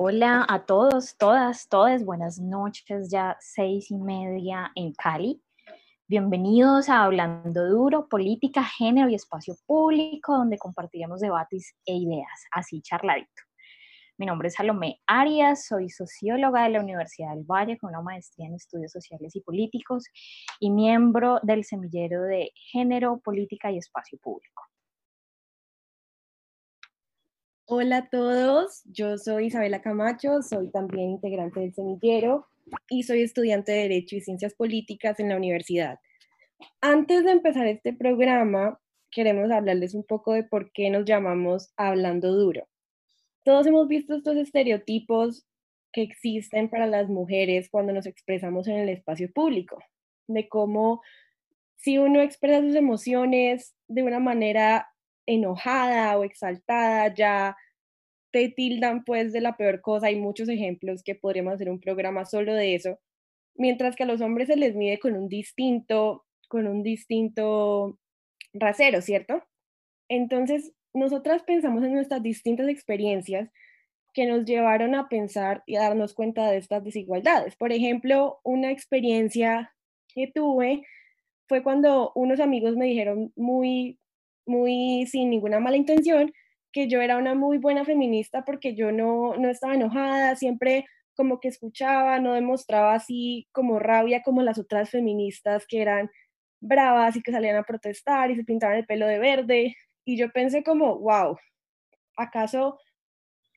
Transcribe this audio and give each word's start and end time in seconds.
Hola 0.00 0.46
a 0.48 0.64
todos, 0.64 1.16
todas, 1.18 1.68
todas, 1.68 2.04
buenas 2.04 2.38
noches, 2.38 3.10
ya 3.10 3.36
seis 3.40 3.90
y 3.90 3.98
media 3.98 4.70
en 4.76 4.92
Cali. 4.92 5.42
Bienvenidos 6.06 6.88
a 6.88 7.02
Hablando 7.02 7.68
Duro, 7.68 8.08
Política, 8.08 8.62
Género 8.62 9.08
y 9.08 9.16
Espacio 9.16 9.56
Público, 9.66 10.36
donde 10.36 10.56
compartiremos 10.56 11.18
debates 11.18 11.74
e 11.84 11.96
ideas, 11.96 12.44
así 12.52 12.80
charladito. 12.80 13.42
Mi 14.18 14.26
nombre 14.26 14.46
es 14.46 14.54
Salomé 14.54 15.00
Arias, 15.04 15.66
soy 15.66 15.90
socióloga 15.90 16.62
de 16.62 16.68
la 16.68 16.80
Universidad 16.80 17.34
del 17.34 17.42
Valle 17.42 17.76
con 17.76 17.90
una 17.90 18.00
maestría 18.00 18.46
en 18.46 18.54
estudios 18.54 18.92
sociales 18.92 19.34
y 19.34 19.40
políticos 19.40 20.04
y 20.60 20.70
miembro 20.70 21.40
del 21.42 21.64
semillero 21.64 22.22
de 22.22 22.52
Género, 22.70 23.18
Política 23.18 23.72
y 23.72 23.78
Espacio 23.78 24.16
Público. 24.22 24.62
Hola 27.70 27.98
a 27.98 28.08
todos, 28.08 28.80
yo 28.86 29.18
soy 29.18 29.48
Isabela 29.48 29.82
Camacho, 29.82 30.40
soy 30.40 30.70
también 30.70 31.10
integrante 31.10 31.60
del 31.60 31.74
semillero 31.74 32.46
y 32.88 33.02
soy 33.02 33.20
estudiante 33.20 33.72
de 33.72 33.82
Derecho 33.82 34.16
y 34.16 34.22
Ciencias 34.22 34.54
Políticas 34.54 35.20
en 35.20 35.28
la 35.28 35.36
universidad. 35.36 35.98
Antes 36.80 37.24
de 37.24 37.32
empezar 37.32 37.66
este 37.66 37.92
programa, 37.92 38.80
queremos 39.10 39.50
hablarles 39.50 39.92
un 39.92 40.02
poco 40.02 40.32
de 40.32 40.44
por 40.44 40.72
qué 40.72 40.88
nos 40.88 41.04
llamamos 41.04 41.70
Hablando 41.76 42.32
Duro. 42.32 42.66
Todos 43.44 43.66
hemos 43.66 43.86
visto 43.86 44.14
estos 44.14 44.38
estereotipos 44.38 45.46
que 45.92 46.00
existen 46.00 46.70
para 46.70 46.86
las 46.86 47.10
mujeres 47.10 47.68
cuando 47.68 47.92
nos 47.92 48.06
expresamos 48.06 48.66
en 48.66 48.76
el 48.76 48.88
espacio 48.88 49.30
público, 49.30 49.76
de 50.26 50.48
cómo 50.48 51.02
si 51.76 51.98
uno 51.98 52.22
expresa 52.22 52.62
sus 52.62 52.74
emociones 52.74 53.74
de 53.88 54.04
una 54.04 54.20
manera 54.20 54.88
enojada 55.28 56.18
o 56.18 56.24
exaltada, 56.24 57.14
ya 57.14 57.56
te 58.32 58.48
tildan 58.48 59.04
pues 59.04 59.32
de 59.32 59.40
la 59.40 59.56
peor 59.56 59.80
cosa. 59.80 60.08
Hay 60.08 60.16
muchos 60.16 60.48
ejemplos 60.48 61.02
que 61.02 61.14
podríamos 61.14 61.54
hacer 61.54 61.70
un 61.70 61.80
programa 61.80 62.24
solo 62.24 62.54
de 62.54 62.74
eso. 62.74 62.98
Mientras 63.54 63.96
que 63.96 64.04
a 64.04 64.06
los 64.06 64.20
hombres 64.20 64.48
se 64.48 64.56
les 64.56 64.74
mide 64.74 64.98
con 64.98 65.14
un 65.14 65.28
distinto, 65.28 66.24
con 66.48 66.66
un 66.66 66.82
distinto 66.82 67.98
rasero, 68.52 69.02
¿cierto? 69.02 69.42
Entonces, 70.08 70.72
nosotras 70.94 71.42
pensamos 71.42 71.84
en 71.84 71.92
nuestras 71.92 72.22
distintas 72.22 72.68
experiencias 72.68 73.50
que 74.14 74.26
nos 74.26 74.44
llevaron 74.46 74.94
a 74.94 75.08
pensar 75.08 75.62
y 75.66 75.76
a 75.76 75.82
darnos 75.82 76.14
cuenta 76.14 76.50
de 76.50 76.56
estas 76.56 76.82
desigualdades. 76.84 77.56
Por 77.56 77.72
ejemplo, 77.72 78.40
una 78.42 78.70
experiencia 78.70 79.74
que 80.14 80.30
tuve 80.34 80.82
fue 81.48 81.62
cuando 81.62 82.12
unos 82.14 82.40
amigos 82.40 82.76
me 82.76 82.86
dijeron 82.86 83.32
muy, 83.36 83.98
muy 84.48 85.06
sin 85.06 85.30
ninguna 85.30 85.60
mala 85.60 85.76
intención 85.76 86.32
que 86.72 86.88
yo 86.88 87.00
era 87.00 87.16
una 87.16 87.34
muy 87.34 87.58
buena 87.58 87.84
feminista 87.84 88.44
porque 88.44 88.74
yo 88.74 88.92
no, 88.92 89.36
no 89.36 89.48
estaba 89.48 89.74
enojada, 89.74 90.36
siempre 90.36 90.86
como 91.14 91.40
que 91.40 91.48
escuchaba, 91.48 92.20
no 92.20 92.34
demostraba 92.34 92.94
así 92.94 93.48
como 93.52 93.78
rabia 93.78 94.22
como 94.22 94.42
las 94.42 94.58
otras 94.58 94.90
feministas 94.90 95.66
que 95.66 95.82
eran 95.82 96.10
bravas 96.60 97.16
y 97.16 97.22
que 97.22 97.32
salían 97.32 97.56
a 97.56 97.64
protestar 97.64 98.30
y 98.30 98.36
se 98.36 98.44
pintaban 98.44 98.76
el 98.76 98.86
pelo 98.86 99.06
de 99.06 99.18
verde. 99.18 99.76
Y 100.04 100.16
yo 100.16 100.30
pensé 100.30 100.62
como, 100.62 100.98
wow, 100.98 101.36
¿acaso 102.16 102.78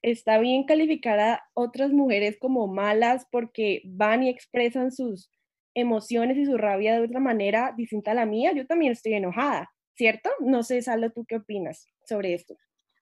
está 0.02 0.39
bien 0.39 0.64
calificar 0.66 1.19
a 1.19 1.44
otras 1.53 1.92
mujeres 1.92 2.38
como 2.39 2.67
malas 2.67 3.28
porque 3.31 3.81
van 3.86 4.23
y 4.23 4.30
expresan 4.30 4.92
sus 4.92 5.30
emociones 5.75 6.38
y 6.38 6.45
su 6.45 6.58
rabia 6.58 6.95
de 6.95 7.06
otra 7.06 7.19
manera 7.19 7.73
distinta 7.78 8.12
a 8.12 8.16
la 8.16 8.25
mía? 8.25 8.53
Yo 8.53 8.66
también 8.66 8.94
estoy 8.94 9.14
enojada, 9.14 9.69
¿cierto? 10.02 10.31
No 10.39 10.63
sé, 10.63 10.81
Salo, 10.81 11.11
¿tú 11.11 11.25
qué 11.25 11.35
opinas 11.35 11.88
sobre 12.07 12.33
esto? 12.33 12.55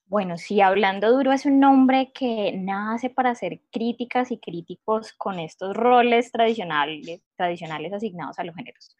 Bueno, 0.08 0.38
sí, 0.38 0.60
hablando 0.60 1.10
duro 1.16 1.32
es 1.32 1.46
un 1.46 1.58
nombre 1.58 2.12
que 2.14 2.52
nace 2.58 3.10
para 3.10 3.30
hacer 3.30 3.62
críticas 3.72 4.32
y 4.32 4.38
críticos 4.38 5.14
con 5.14 5.40
estos 5.40 5.78
roles 5.78 6.30
tradicionales, 6.30 7.22
tradicionales 7.38 7.94
asignados 7.94 8.38
a 8.38 8.44
los 8.44 8.54
géneros. 8.54 8.98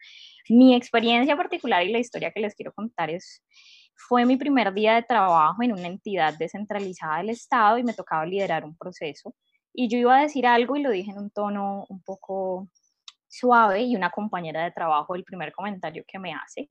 Mi 0.48 0.74
experiencia 0.74 1.36
particular 1.36 1.84
y 1.84 1.92
la 1.92 1.98
historia 1.98 2.30
que 2.30 2.40
les 2.40 2.54
quiero 2.54 2.72
contar 2.72 3.10
es, 3.10 3.44
fue 3.94 4.24
mi 4.24 4.38
primer 4.38 4.72
día 4.72 4.94
de 4.94 5.02
trabajo 5.02 5.62
en 5.62 5.72
una 5.72 5.86
entidad 5.88 6.32
descentralizada 6.38 7.18
del 7.18 7.28
Estado 7.28 7.76
y 7.76 7.82
me 7.82 7.92
tocaba 7.92 8.24
liderar 8.24 8.64
un 8.64 8.78
proceso. 8.78 9.34
Y 9.74 9.88
yo 9.88 9.98
iba 9.98 10.16
a 10.16 10.22
decir 10.22 10.46
algo 10.46 10.74
y 10.74 10.80
lo 10.80 10.90
dije 10.90 11.10
en 11.10 11.18
un 11.18 11.30
tono 11.30 11.84
un 11.90 12.02
poco 12.02 12.66
suave 13.28 13.82
y 13.82 13.94
una 13.94 14.08
compañera 14.08 14.64
de 14.64 14.72
trabajo 14.72 15.14
el 15.14 15.24
primer 15.24 15.52
comentario 15.52 16.02
que 16.08 16.18
me 16.18 16.32
hace 16.32 16.70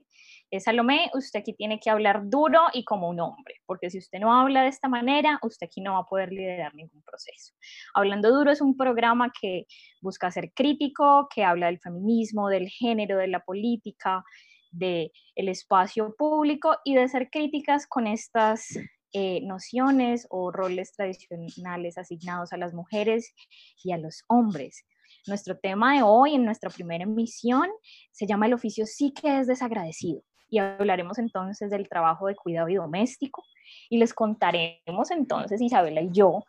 Salomé, 0.57 1.11
usted 1.13 1.41
aquí 1.41 1.53
tiene 1.53 1.79
que 1.79 1.91
hablar 1.91 2.27
duro 2.27 2.59
y 2.73 2.83
como 2.83 3.07
un 3.07 3.19
hombre, 3.19 3.55
porque 3.67 3.91
si 3.91 3.99
usted 3.99 4.19
no 4.19 4.33
habla 4.33 4.63
de 4.63 4.69
esta 4.69 4.89
manera, 4.89 5.39
usted 5.43 5.67
aquí 5.67 5.79
no 5.79 5.93
va 5.93 5.99
a 5.99 6.05
poder 6.05 6.31
liderar 6.31 6.73
ningún 6.73 7.03
proceso. 7.03 7.53
Hablando 7.93 8.31
duro 8.31 8.49
es 8.49 8.59
un 8.59 8.75
programa 8.75 9.31
que 9.39 9.67
busca 10.01 10.31
ser 10.31 10.51
crítico, 10.55 11.27
que 11.33 11.43
habla 11.43 11.67
del 11.67 11.79
feminismo, 11.79 12.49
del 12.49 12.67
género, 12.67 13.17
de 13.17 13.27
la 13.27 13.41
política, 13.41 14.23
del 14.71 15.11
el 15.35 15.49
espacio 15.49 16.15
público 16.17 16.77
y 16.83 16.95
de 16.95 17.07
ser 17.07 17.29
críticas 17.29 17.85
con 17.85 18.07
estas 18.07 18.75
eh, 19.13 19.41
nociones 19.41 20.25
o 20.31 20.51
roles 20.51 20.93
tradicionales 20.93 21.99
asignados 21.99 22.53
a 22.53 22.57
las 22.57 22.73
mujeres 22.73 23.35
y 23.83 23.91
a 23.91 23.97
los 23.97 24.23
hombres. 24.27 24.83
Nuestro 25.27 25.57
tema 25.59 25.95
de 25.95 26.01
hoy 26.03 26.35
en 26.35 26.45
nuestra 26.45 26.71
primera 26.71 27.03
emisión 27.03 27.69
se 28.11 28.25
llama 28.25 28.47
El 28.47 28.53
oficio 28.53 28.85
sí 28.87 29.13
que 29.13 29.39
es 29.39 29.47
desagradecido 29.47 30.23
y 30.49 30.59
hablaremos 30.59 31.17
entonces 31.19 31.69
del 31.69 31.87
trabajo 31.87 32.27
de 32.27 32.35
cuidado 32.35 32.69
y 32.69 32.75
doméstico 32.75 33.43
y 33.89 33.97
les 33.97 34.13
contaremos 34.13 35.11
entonces, 35.11 35.61
Isabela 35.61 36.01
y 36.01 36.09
yo, 36.11 36.43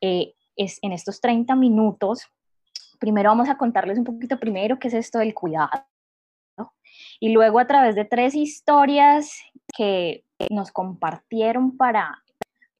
eh, 0.00 0.34
es, 0.56 0.78
en 0.82 0.92
estos 0.92 1.20
30 1.20 1.54
minutos, 1.56 2.26
primero 2.98 3.30
vamos 3.30 3.48
a 3.48 3.56
contarles 3.56 3.98
un 3.98 4.04
poquito 4.04 4.38
primero 4.38 4.78
qué 4.78 4.88
es 4.88 4.94
esto 4.94 5.18
del 5.18 5.34
cuidado 5.34 5.70
y 7.20 7.32
luego 7.32 7.58
a 7.58 7.66
través 7.66 7.94
de 7.94 8.04
tres 8.04 8.34
historias 8.34 9.40
que 9.76 10.24
nos 10.50 10.72
compartieron 10.72 11.76
para 11.76 12.22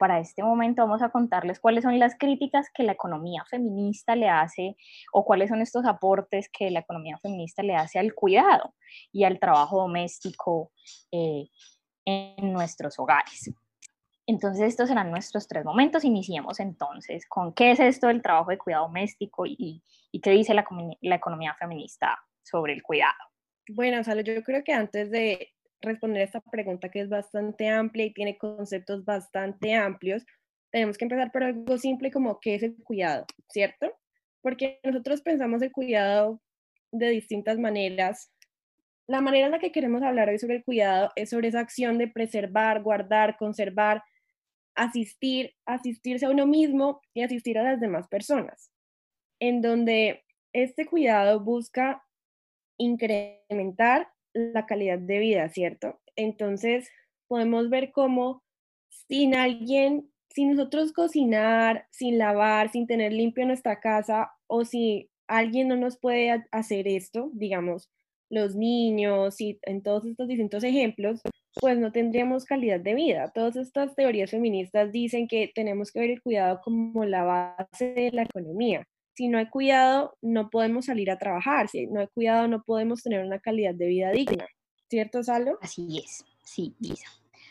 para 0.02 0.18
este 0.18 0.42
momento 0.42 0.82
vamos 0.82 1.00
a 1.00 1.10
contarles 1.10 1.60
cuáles 1.60 1.84
son 1.84 1.96
las 1.96 2.18
críticas 2.18 2.66
que 2.74 2.82
la 2.82 2.90
economía 2.90 3.44
feminista 3.48 4.16
le 4.16 4.28
hace 4.28 4.76
o 5.12 5.24
cuáles 5.24 5.48
son 5.48 5.60
estos 5.60 5.86
aportes 5.86 6.48
que 6.48 6.72
la 6.72 6.80
economía 6.80 7.18
feminista 7.18 7.62
le 7.62 7.76
hace 7.76 8.00
al 8.00 8.12
cuidado 8.12 8.74
y 9.12 9.22
al 9.22 9.38
trabajo 9.38 9.78
doméstico 9.78 10.72
eh, 11.12 11.46
en 12.04 12.52
nuestros 12.52 12.98
hogares. 12.98 13.52
Entonces 14.26 14.64
estos 14.64 14.88
serán 14.88 15.12
nuestros 15.12 15.46
tres 15.46 15.64
momentos. 15.64 16.02
Iniciemos 16.02 16.58
entonces 16.58 17.24
con 17.28 17.52
qué 17.52 17.70
es 17.70 17.78
esto 17.78 18.08
del 18.08 18.22
trabajo 18.22 18.50
de 18.50 18.58
cuidado 18.58 18.88
doméstico 18.88 19.46
y, 19.46 19.84
y 20.10 20.20
qué 20.20 20.30
dice 20.30 20.52
la, 20.52 20.66
la 21.00 21.14
economía 21.14 21.54
feminista 21.54 22.18
sobre 22.42 22.72
el 22.72 22.82
cuidado. 22.82 23.14
Bueno, 23.68 24.02
Salo, 24.02 24.22
yo 24.22 24.42
creo 24.42 24.64
que 24.64 24.72
antes 24.72 25.12
de 25.12 25.52
responder 25.82 26.22
esta 26.22 26.40
pregunta 26.40 26.88
que 26.88 27.00
es 27.00 27.08
bastante 27.08 27.68
amplia 27.68 28.06
y 28.06 28.12
tiene 28.14 28.38
conceptos 28.38 29.04
bastante 29.04 29.74
amplios, 29.74 30.24
tenemos 30.70 30.96
que 30.96 31.04
empezar 31.04 31.30
por 31.30 31.44
algo 31.44 31.76
simple 31.78 32.10
como 32.10 32.40
qué 32.40 32.54
es 32.54 32.62
el 32.62 32.76
cuidado, 32.82 33.26
¿cierto? 33.50 33.92
Porque 34.40 34.80
nosotros 34.82 35.20
pensamos 35.20 35.60
el 35.62 35.70
cuidado 35.70 36.40
de 36.90 37.10
distintas 37.10 37.58
maneras. 37.58 38.32
La 39.06 39.20
manera 39.20 39.46
en 39.46 39.52
la 39.52 39.58
que 39.58 39.72
queremos 39.72 40.02
hablar 40.02 40.28
hoy 40.28 40.38
sobre 40.38 40.56
el 40.56 40.64
cuidado 40.64 41.10
es 41.16 41.30
sobre 41.30 41.48
esa 41.48 41.60
acción 41.60 41.98
de 41.98 42.08
preservar, 42.08 42.82
guardar, 42.82 43.36
conservar, 43.36 44.02
asistir, 44.74 45.54
asistirse 45.66 46.26
a 46.26 46.30
uno 46.30 46.46
mismo 46.46 47.00
y 47.12 47.22
asistir 47.22 47.58
a 47.58 47.62
las 47.62 47.80
demás 47.80 48.08
personas, 48.08 48.70
en 49.40 49.60
donde 49.60 50.24
este 50.54 50.86
cuidado 50.86 51.40
busca 51.40 52.02
incrementar 52.78 54.08
la 54.34 54.66
calidad 54.66 54.98
de 54.98 55.18
vida, 55.18 55.48
¿cierto? 55.48 56.00
Entonces, 56.16 56.88
podemos 57.28 57.70
ver 57.70 57.92
cómo 57.92 58.42
sin 59.08 59.34
alguien, 59.34 60.10
sin 60.30 60.52
nosotros 60.52 60.92
cocinar, 60.92 61.86
sin 61.90 62.18
lavar, 62.18 62.70
sin 62.70 62.86
tener 62.86 63.12
limpio 63.12 63.46
nuestra 63.46 63.80
casa, 63.80 64.32
o 64.46 64.64
si 64.64 65.10
alguien 65.28 65.68
no 65.68 65.76
nos 65.76 65.98
puede 65.98 66.44
hacer 66.50 66.88
esto, 66.88 67.30
digamos, 67.34 67.90
los 68.30 68.56
niños 68.56 69.40
y 69.40 69.58
en 69.62 69.82
todos 69.82 70.06
estos 70.06 70.28
distintos 70.28 70.64
ejemplos, 70.64 71.20
pues 71.60 71.78
no 71.78 71.92
tendríamos 71.92 72.46
calidad 72.46 72.80
de 72.80 72.94
vida. 72.94 73.30
Todas 73.34 73.56
estas 73.56 73.94
teorías 73.94 74.30
feministas 74.30 74.90
dicen 74.90 75.28
que 75.28 75.50
tenemos 75.54 75.92
que 75.92 76.00
ver 76.00 76.10
el 76.10 76.22
cuidado 76.22 76.60
como 76.64 77.04
la 77.04 77.24
base 77.24 77.92
de 77.92 78.10
la 78.12 78.22
economía 78.22 78.86
si 79.14 79.28
no 79.28 79.38
hay 79.38 79.48
cuidado, 79.48 80.16
no 80.22 80.50
podemos 80.50 80.86
salir 80.86 81.10
a 81.10 81.18
trabajar, 81.18 81.68
si 81.68 81.86
no 81.86 82.00
hay 82.00 82.08
cuidado, 82.08 82.48
no 82.48 82.62
podemos 82.62 83.02
tener 83.02 83.24
una 83.24 83.38
calidad 83.40 83.74
de 83.74 83.86
vida 83.86 84.10
digna. 84.10 84.46
¿Cierto, 84.88 85.22
Salo? 85.22 85.58
Así 85.60 86.02
es, 86.04 86.24
sí, 86.44 86.74
Lisa. 86.80 87.08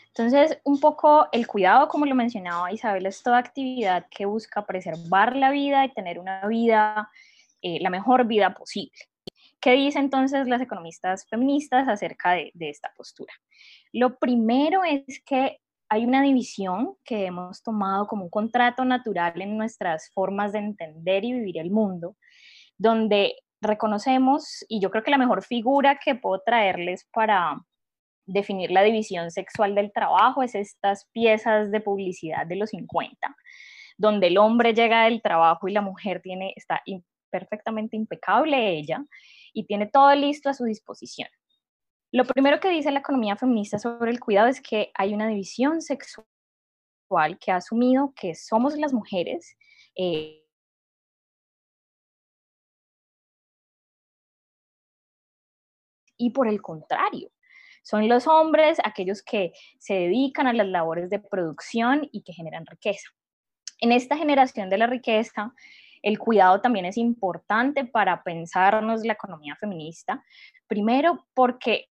Entonces, 0.08 0.58
un 0.64 0.78
poco 0.78 1.28
el 1.32 1.46
cuidado, 1.46 1.88
como 1.88 2.04
lo 2.04 2.14
mencionaba 2.14 2.72
Isabel, 2.72 3.06
es 3.06 3.22
toda 3.22 3.38
actividad 3.38 4.06
que 4.10 4.26
busca 4.26 4.66
preservar 4.66 5.36
la 5.36 5.50
vida 5.50 5.84
y 5.86 5.92
tener 5.92 6.18
una 6.18 6.46
vida, 6.46 7.08
eh, 7.62 7.78
la 7.80 7.88
mejor 7.88 8.26
vida 8.26 8.52
posible. 8.52 8.92
¿Qué 9.58 9.72
dicen 9.72 10.04
entonces 10.04 10.48
las 10.48 10.60
economistas 10.60 11.26
feministas 11.28 11.88
acerca 11.88 12.32
de, 12.32 12.50
de 12.52 12.68
esta 12.68 12.92
postura? 12.94 13.32
Lo 13.92 14.18
primero 14.18 14.84
es 14.84 15.22
que 15.24 15.61
hay 15.92 16.06
una 16.06 16.22
división 16.22 16.94
que 17.04 17.26
hemos 17.26 17.62
tomado 17.62 18.06
como 18.06 18.24
un 18.24 18.30
contrato 18.30 18.82
natural 18.82 19.38
en 19.42 19.58
nuestras 19.58 20.10
formas 20.14 20.52
de 20.52 20.60
entender 20.60 21.22
y 21.22 21.34
vivir 21.34 21.58
el 21.58 21.70
mundo, 21.70 22.16
donde 22.78 23.34
reconocemos, 23.60 24.64
y 24.70 24.80
yo 24.80 24.90
creo 24.90 25.02
que 25.02 25.10
la 25.10 25.18
mejor 25.18 25.44
figura 25.44 26.00
que 26.02 26.14
puedo 26.14 26.40
traerles 26.46 27.06
para 27.12 27.60
definir 28.24 28.70
la 28.70 28.82
división 28.82 29.30
sexual 29.30 29.74
del 29.74 29.92
trabajo 29.92 30.42
es 30.42 30.54
estas 30.54 31.10
piezas 31.12 31.70
de 31.70 31.82
publicidad 31.82 32.46
de 32.46 32.56
los 32.56 32.70
50, 32.70 33.36
donde 33.98 34.28
el 34.28 34.38
hombre 34.38 34.72
llega 34.72 35.04
del 35.04 35.20
trabajo 35.20 35.68
y 35.68 35.74
la 35.74 35.82
mujer 35.82 36.22
tiene, 36.22 36.54
está 36.56 36.82
perfectamente 37.28 37.98
impecable 37.98 38.78
ella 38.78 39.04
y 39.52 39.66
tiene 39.66 39.88
todo 39.88 40.14
listo 40.14 40.48
a 40.48 40.54
su 40.54 40.64
disposición. 40.64 41.28
Lo 42.12 42.26
primero 42.26 42.60
que 42.60 42.68
dice 42.68 42.90
la 42.90 42.98
economía 42.98 43.36
feminista 43.36 43.78
sobre 43.78 44.10
el 44.10 44.20
cuidado 44.20 44.48
es 44.48 44.60
que 44.60 44.90
hay 44.94 45.14
una 45.14 45.28
división 45.28 45.80
sexual 45.80 46.26
que 47.40 47.50
ha 47.50 47.56
asumido 47.56 48.12
que 48.14 48.34
somos 48.34 48.76
las 48.76 48.92
mujeres 48.92 49.56
eh, 49.96 50.44
y 56.18 56.30
por 56.30 56.48
el 56.48 56.60
contrario, 56.60 57.30
son 57.82 58.08
los 58.08 58.26
hombres 58.26 58.78
aquellos 58.84 59.22
que 59.22 59.52
se 59.78 59.94
dedican 59.94 60.46
a 60.46 60.52
las 60.52 60.66
labores 60.66 61.08
de 61.08 61.18
producción 61.18 62.08
y 62.12 62.22
que 62.22 62.34
generan 62.34 62.66
riqueza. 62.66 63.08
En 63.80 63.90
esta 63.90 64.18
generación 64.18 64.68
de 64.68 64.78
la 64.78 64.86
riqueza, 64.86 65.54
el 66.02 66.18
cuidado 66.18 66.60
también 66.60 66.84
es 66.84 66.98
importante 66.98 67.84
para 67.84 68.22
pensarnos 68.22 69.04
la 69.04 69.14
economía 69.14 69.56
feminista. 69.56 70.22
Primero, 70.68 71.26
porque 71.34 71.91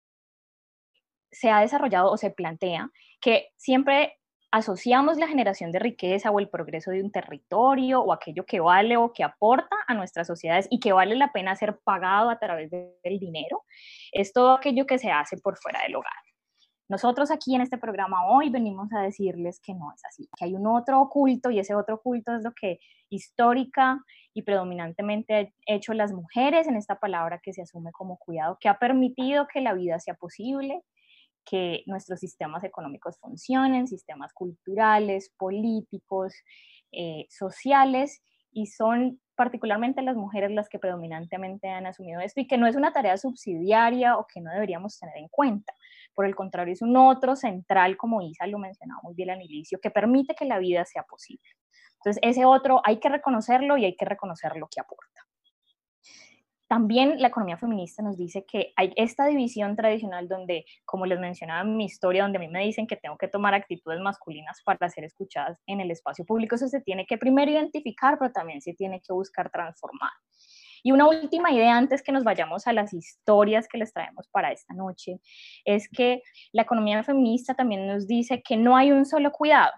se 1.39 1.51
ha 1.51 1.61
desarrollado 1.61 2.11
o 2.11 2.17
se 2.17 2.31
plantea 2.31 2.91
que 3.21 3.49
siempre 3.57 4.19
asociamos 4.51 5.19
la 5.19 5.29
generación 5.29 5.71
de 5.71 5.79
riqueza 5.79 6.31
o 6.31 6.41
el 6.41 6.49
progreso 6.49 6.91
de 6.91 7.03
un 7.03 7.13
territorio 7.13 8.01
o 8.01 8.13
aquello 8.13 8.45
que 8.45 8.61
vale 8.61 8.97
o 8.97 9.13
que 9.13 9.23
aporta 9.23 9.77
a 9.87 9.95
nuestras 9.95 10.27
sociedades 10.27 10.67
y 10.71 10.81
que 10.81 10.93
vale 10.93 11.15
la 11.17 11.33
pena 11.33 11.55
ser 11.55 11.79
pagado 11.85 12.31
a 12.31 12.39
través 12.39 12.71
del 12.71 13.19
dinero, 13.19 13.63
es 14.11 14.33
todo 14.33 14.55
aquello 14.57 14.87
que 14.87 14.99
se 14.99 15.11
hace 15.11 15.37
por 15.37 15.59
fuera 15.59 15.83
del 15.83 15.97
hogar. 15.97 16.13
Nosotros 16.89 17.31
aquí 17.31 17.55
en 17.55 17.61
este 17.61 17.77
programa 17.77 18.27
hoy 18.31 18.49
venimos 18.49 18.89
a 18.95 19.03
decirles 19.03 19.61
que 19.61 19.75
no 19.75 19.93
es 19.95 20.03
así, 20.07 20.27
que 20.37 20.47
hay 20.47 20.55
un 20.55 20.67
otro 20.67 21.01
oculto 21.03 21.51
y 21.51 21.59
ese 21.59 21.75
otro 21.75 21.97
oculto 21.97 22.35
es 22.35 22.43
lo 22.43 22.53
que 22.53 22.81
histórica 23.11 24.03
y 24.33 24.43
predominantemente 24.43 25.35
ha 25.35 25.73
hecho 25.75 25.93
las 25.93 26.13
mujeres 26.13 26.67
en 26.67 26.77
esta 26.77 26.99
palabra 26.99 27.41
que 27.43 27.53
se 27.53 27.63
asume 27.63 27.93
como 27.93 28.17
cuidado, 28.17 28.57
que 28.59 28.71
ha 28.71 28.79
permitido 28.79 29.47
que 29.47 29.61
la 29.61 29.75
vida 29.75 30.01
sea 30.01 30.15
posible, 30.15 30.83
que 31.49 31.83
nuestros 31.87 32.21
sistemas 32.21 32.65
económicos 32.65 33.19
funcionen, 33.19 33.87
sistemas 33.87 34.33
culturales, 34.33 35.33
políticos, 35.39 36.35
eh, 36.93 37.27
sociales, 37.31 38.23
y 38.53 38.67
son 38.67 39.21
particularmente 39.37 40.03
las 40.03 40.17
mujeres 40.17 40.51
las 40.51 40.69
que 40.69 40.79
predominantemente 40.79 41.69
han 41.69 41.87
asumido 41.87 42.21
esto 42.21 42.41
y 42.41 42.47
que 42.47 42.59
no 42.59 42.67
es 42.67 42.75
una 42.75 42.93
tarea 42.93 43.17
subsidiaria 43.17 44.17
o 44.17 44.27
que 44.27 44.41
no 44.41 44.51
deberíamos 44.51 44.99
tener 44.99 45.17
en 45.17 45.29
cuenta. 45.29 45.73
Por 46.15 46.27
el 46.27 46.35
contrario, 46.35 46.73
es 46.73 46.83
un 46.83 46.97
otro 46.97 47.37
central, 47.37 47.97
como 47.97 48.21
Isa 48.21 48.47
lo 48.47 48.59
mencionaba 48.59 49.01
muy 49.03 49.15
bien 49.15 49.31
al 49.31 49.43
inicio, 49.43 49.79
que 49.81 49.91
permite 49.91 50.35
que 50.35 50.45
la 50.45 50.59
vida 50.59 50.85
sea 50.85 51.05
posible. 51.05 51.49
Entonces, 51.99 52.21
ese 52.23 52.45
otro 52.45 52.81
hay 52.85 52.99
que 52.99 53.09
reconocerlo 53.09 53.77
y 53.77 53.85
hay 53.85 53.97
que 53.97 54.05
reconocer 54.05 54.57
lo 54.57 54.69
que 54.69 54.81
aporta. 54.81 55.28
También 56.69 57.21
la 57.21 57.29
economía 57.29 57.57
feminista 57.57 58.03
nos 58.03 58.19
dice 58.19 58.45
que 58.45 58.75
hay 58.77 58.93
esta 58.97 59.27
división 59.27 59.75
tradicional 59.75 60.29
donde, 60.29 60.67
como 60.85 61.07
les 61.07 61.19
mencionaba 61.19 61.63
en 61.63 61.79
mi 61.79 61.87
historia, 61.87 62.23
donde 62.23 62.37
a 62.37 62.41
mí 62.41 62.49
me 62.49 62.63
dicen 62.63 62.87
que 62.87 62.97
tengo 62.97 63.17
que 63.17 63.27
tomar 63.27 63.55
actitudes 63.55 64.01
masculinas 64.01 64.61
para 64.63 64.91
ser 64.91 65.05
escuchadas 65.05 65.63
en 65.67 65.81
el 65.81 65.91
espacio 65.91 66.27
público, 66.27 66.57
eso 66.57 66.69
se 66.69 66.83
tiene 66.83 67.07
que 67.07 67.17
primero 67.17 67.51
identificar, 67.51 68.19
pero 68.19 68.33
también 68.33 68.61
se 68.61 68.75
tiene 68.75 69.01
que 69.01 69.15
buscar 69.15 69.51
transformar. 69.51 70.11
Y 70.83 70.93
una 70.93 71.09
última 71.09 71.51
idea 71.53 71.75
antes 71.75 72.03
que 72.03 72.13
nos 72.13 72.23
vayamos 72.23 72.67
a 72.67 72.75
las 72.75 72.93
historias 72.93 73.67
que 73.67 73.79
les 73.79 73.93
traemos 73.93 74.29
para 74.29 74.53
esta 74.53 74.75
noche, 74.75 75.21
es 75.65 75.89
que 75.89 76.23
la 76.53 76.63
economía 76.63 77.03
feminista 77.03 77.55
también 77.55 77.87
nos 77.87 78.07
dice 78.07 78.43
que 78.43 78.59
no 78.59 78.77
hay 78.77 78.93
un 78.93 79.07
solo 79.07 79.33
cuidado. 79.33 79.73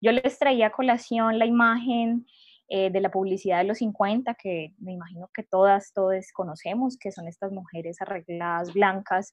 Yo 0.00 0.12
les 0.12 0.38
traía 0.38 0.68
a 0.68 0.72
colación 0.72 1.38
la 1.38 1.46
imagen 1.46 2.26
eh, 2.68 2.90
de 2.90 3.00
la 3.00 3.10
publicidad 3.10 3.58
de 3.58 3.64
los 3.64 3.78
50, 3.78 4.34
que 4.34 4.74
me 4.78 4.92
imagino 4.92 5.28
que 5.32 5.42
todas, 5.42 5.92
todos 5.92 6.32
conocemos, 6.32 6.96
que 6.98 7.12
son 7.12 7.28
estas 7.28 7.52
mujeres 7.52 8.00
arregladas, 8.00 8.72
blancas, 8.72 9.32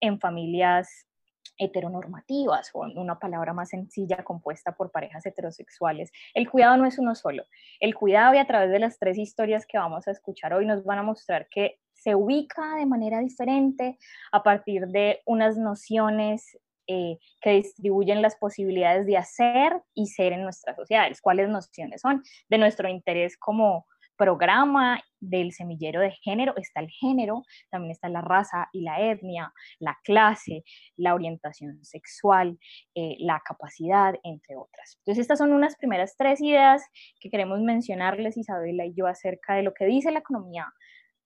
en 0.00 0.18
familias 0.18 1.06
heteronormativas, 1.58 2.70
o 2.72 2.80
una 2.80 3.18
palabra 3.18 3.52
más 3.52 3.68
sencilla 3.68 4.24
compuesta 4.24 4.72
por 4.72 4.90
parejas 4.90 5.24
heterosexuales. 5.26 6.10
El 6.34 6.50
cuidado 6.50 6.76
no 6.76 6.86
es 6.86 6.98
uno 6.98 7.14
solo. 7.14 7.44
El 7.80 7.94
cuidado 7.94 8.34
y 8.34 8.38
a 8.38 8.46
través 8.46 8.70
de 8.70 8.80
las 8.80 8.98
tres 8.98 9.18
historias 9.18 9.66
que 9.66 9.78
vamos 9.78 10.08
a 10.08 10.10
escuchar 10.10 10.54
hoy 10.54 10.66
nos 10.66 10.84
van 10.84 10.98
a 10.98 11.02
mostrar 11.02 11.48
que 11.48 11.78
se 11.92 12.14
ubica 12.14 12.76
de 12.76 12.86
manera 12.86 13.20
diferente 13.20 13.98
a 14.32 14.42
partir 14.42 14.88
de 14.88 15.20
unas 15.26 15.56
nociones 15.56 16.58
eh, 16.86 17.18
que 17.40 17.50
distribuyen 17.50 18.22
las 18.22 18.36
posibilidades 18.36 19.06
de 19.06 19.16
hacer 19.16 19.80
y 19.94 20.06
ser 20.06 20.32
en 20.32 20.42
nuestras 20.42 20.76
sociedades. 20.76 21.20
¿Cuáles 21.20 21.48
nociones 21.48 22.00
son? 22.00 22.22
De 22.48 22.58
nuestro 22.58 22.88
interés 22.88 23.36
como 23.36 23.86
programa 24.16 25.02
del 25.20 25.52
semillero 25.52 26.00
de 26.00 26.12
género 26.22 26.54
está 26.56 26.80
el 26.80 26.90
género, 26.90 27.42
también 27.70 27.92
está 27.92 28.08
la 28.08 28.20
raza 28.20 28.68
y 28.72 28.82
la 28.82 29.00
etnia, 29.00 29.52
la 29.78 29.98
clase, 30.04 30.64
la 30.96 31.14
orientación 31.14 31.84
sexual, 31.84 32.58
eh, 32.94 33.16
la 33.18 33.42
capacidad, 33.44 34.14
entre 34.22 34.56
otras. 34.56 34.96
Entonces, 34.98 35.22
estas 35.22 35.38
son 35.38 35.52
unas 35.52 35.76
primeras 35.76 36.16
tres 36.16 36.40
ideas 36.40 36.82
que 37.20 37.30
queremos 37.30 37.60
mencionarles, 37.60 38.36
Isabela 38.36 38.86
y 38.86 38.94
yo, 38.94 39.06
acerca 39.06 39.54
de 39.54 39.62
lo 39.62 39.74
que 39.74 39.86
dice 39.86 40.10
la 40.10 40.20
economía 40.20 40.66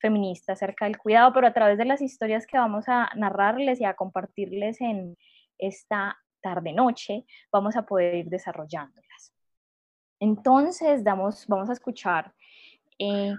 feminista 0.00 0.52
acerca 0.52 0.84
del 0.84 0.96
cuidado, 0.96 1.32
pero 1.32 1.48
a 1.48 1.52
través 1.52 1.76
de 1.76 1.84
las 1.84 2.00
historias 2.00 2.46
que 2.46 2.56
vamos 2.56 2.84
a 2.88 3.10
narrarles 3.16 3.80
y 3.80 3.84
a 3.84 3.94
compartirles 3.94 4.80
en, 4.80 5.16
esta 5.58 6.18
tarde-noche, 6.40 7.24
vamos 7.52 7.76
a 7.76 7.82
poder 7.82 8.14
ir 8.14 8.26
desarrollándolas. 8.28 9.34
Entonces, 10.20 11.04
damos, 11.04 11.46
vamos 11.46 11.68
a 11.70 11.72
escuchar 11.72 12.32
eh, 12.98 13.34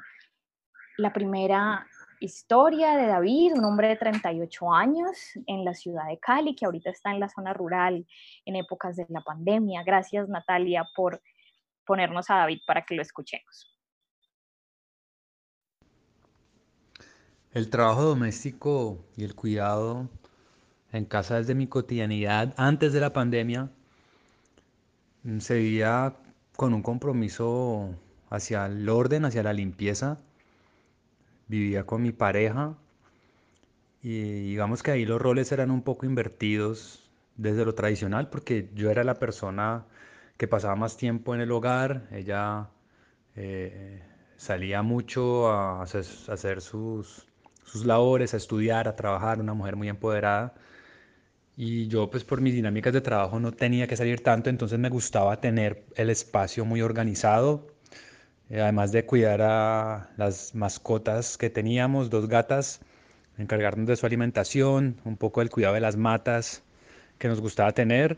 la 0.98 1.12
primera 1.12 1.86
historia 2.20 2.98
de 2.98 3.08
David, 3.08 3.54
un 3.54 3.66
hombre 3.66 3.90
de 3.90 3.96
38 3.96 4.74
años 4.74 5.18
en 5.48 5.64
la 5.64 5.74
ciudad 5.74 6.08
de 6.08 6.20
Cali, 6.20 6.56
que 6.56 6.66
ahorita 6.66 6.90
está 6.90 7.12
en 7.12 7.20
la 7.20 7.30
zona 7.30 7.54
rural 7.54 8.06
en 8.46 8.56
épocas 8.56 8.96
de 8.96 9.06
la 9.10 9.22
pandemia. 9.22 9.84
Gracias, 9.84 10.28
Natalia, 10.28 10.86
por 10.96 11.22
ponernos 11.86 12.30
a 12.30 12.36
David 12.36 12.60
para 12.68 12.84
que 12.86 12.96
lo 12.96 13.02
escuchemos. 13.02 13.76
El 17.52 17.70
trabajo 17.70 18.04
doméstico 18.04 19.06
y 19.18 19.24
el 19.24 19.34
cuidado 19.34 20.08
en 20.92 21.06
casa 21.06 21.38
desde 21.38 21.56
mi 21.56 21.68
cotidianidad 21.68 22.54
antes 22.58 22.94
de 22.94 23.00
la 23.00 23.14
pandemia, 23.14 23.70
mm, 25.24 25.40
se 25.40 25.56
vivía 25.58 26.16
con 26.56 26.74
un 26.74 26.82
compromiso 26.82 27.96
hacia 28.30 28.66
el 28.66 28.88
orden, 28.90 29.26
hacia 29.26 29.44
la 29.44 29.54
limpieza. 29.54 30.18
Vivía 31.48 31.86
con 31.86 32.02
mi 32.04 32.12
pareja 32.12 32.76
y 34.04 34.50
digamos 34.52 34.84
que 34.84 34.92
ahí 34.92 35.06
los 35.06 35.22
roles 35.22 35.52
eran 35.52 35.72
un 35.72 35.82
poco 35.82 36.06
invertidos 36.06 37.10
desde 37.38 37.66
lo 37.66 37.74
tradicional 37.76 38.30
porque 38.30 38.70
yo 38.76 38.92
era 38.92 39.04
la 39.04 39.16
persona 39.16 39.86
que 40.38 40.48
pasaba 40.48 40.76
más 40.76 40.96
tiempo 40.96 41.36
en 41.36 41.42
el 41.42 41.52
hogar, 41.52 42.08
ella 42.12 42.70
eh, 43.36 44.02
salía 44.38 44.82
mucho 44.84 45.50
a 45.52 45.84
hacer, 45.84 46.62
sus, 46.62 47.28
sus 47.66 47.86
labores, 47.86 48.34
a 48.34 48.38
estudiar, 48.38 48.88
a 48.88 48.96
trabajar, 48.96 49.42
una 49.42 49.54
mujer 49.54 49.76
muy 49.76 49.90
empoderada. 49.90 50.54
Y 51.62 51.90
yo 51.90 52.10
pues 52.10 52.24
por 52.24 52.40
mis 52.40 52.54
dinámicas 52.54 52.94
de 52.94 53.02
trabajo 53.02 53.38
no 53.38 53.52
tenía 53.52 53.86
que 53.86 53.98
salir 53.98 54.24
tanto, 54.24 54.50
entonces 54.50 54.80
me 54.80 54.88
gustaba 54.88 55.42
tener 55.42 55.84
el 55.98 56.10
espacio 56.10 56.64
muy 56.64 56.82
organizado, 56.82 57.68
eh, 58.50 58.62
además 58.62 58.94
de 58.94 59.06
cuidar 59.06 59.42
a 59.42 60.10
las 60.16 60.56
mascotas 60.56 61.38
que 61.38 61.50
teníamos, 61.50 62.10
dos 62.10 62.30
gatas, 62.30 62.80
encargarnos 63.38 63.88
de 63.88 63.98
su 63.98 64.06
alimentación, 64.06 65.02
un 65.04 65.18
poco 65.18 65.42
del 65.42 65.50
cuidado 65.50 65.74
de 65.74 65.82
las 65.82 65.98
matas 65.98 66.64
que 67.18 67.28
nos 67.28 67.42
gustaba 67.42 67.74
tener. 67.74 68.18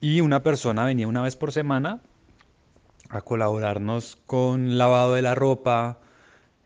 Y 0.00 0.20
una 0.20 0.42
persona 0.42 0.84
venía 0.84 1.06
una 1.06 1.22
vez 1.22 1.36
por 1.36 1.52
semana 1.52 2.00
a 3.08 3.20
colaborarnos 3.20 4.16
con 4.26 4.78
lavado 4.78 5.14
de 5.14 5.22
la 5.22 5.36
ropa, 5.36 6.00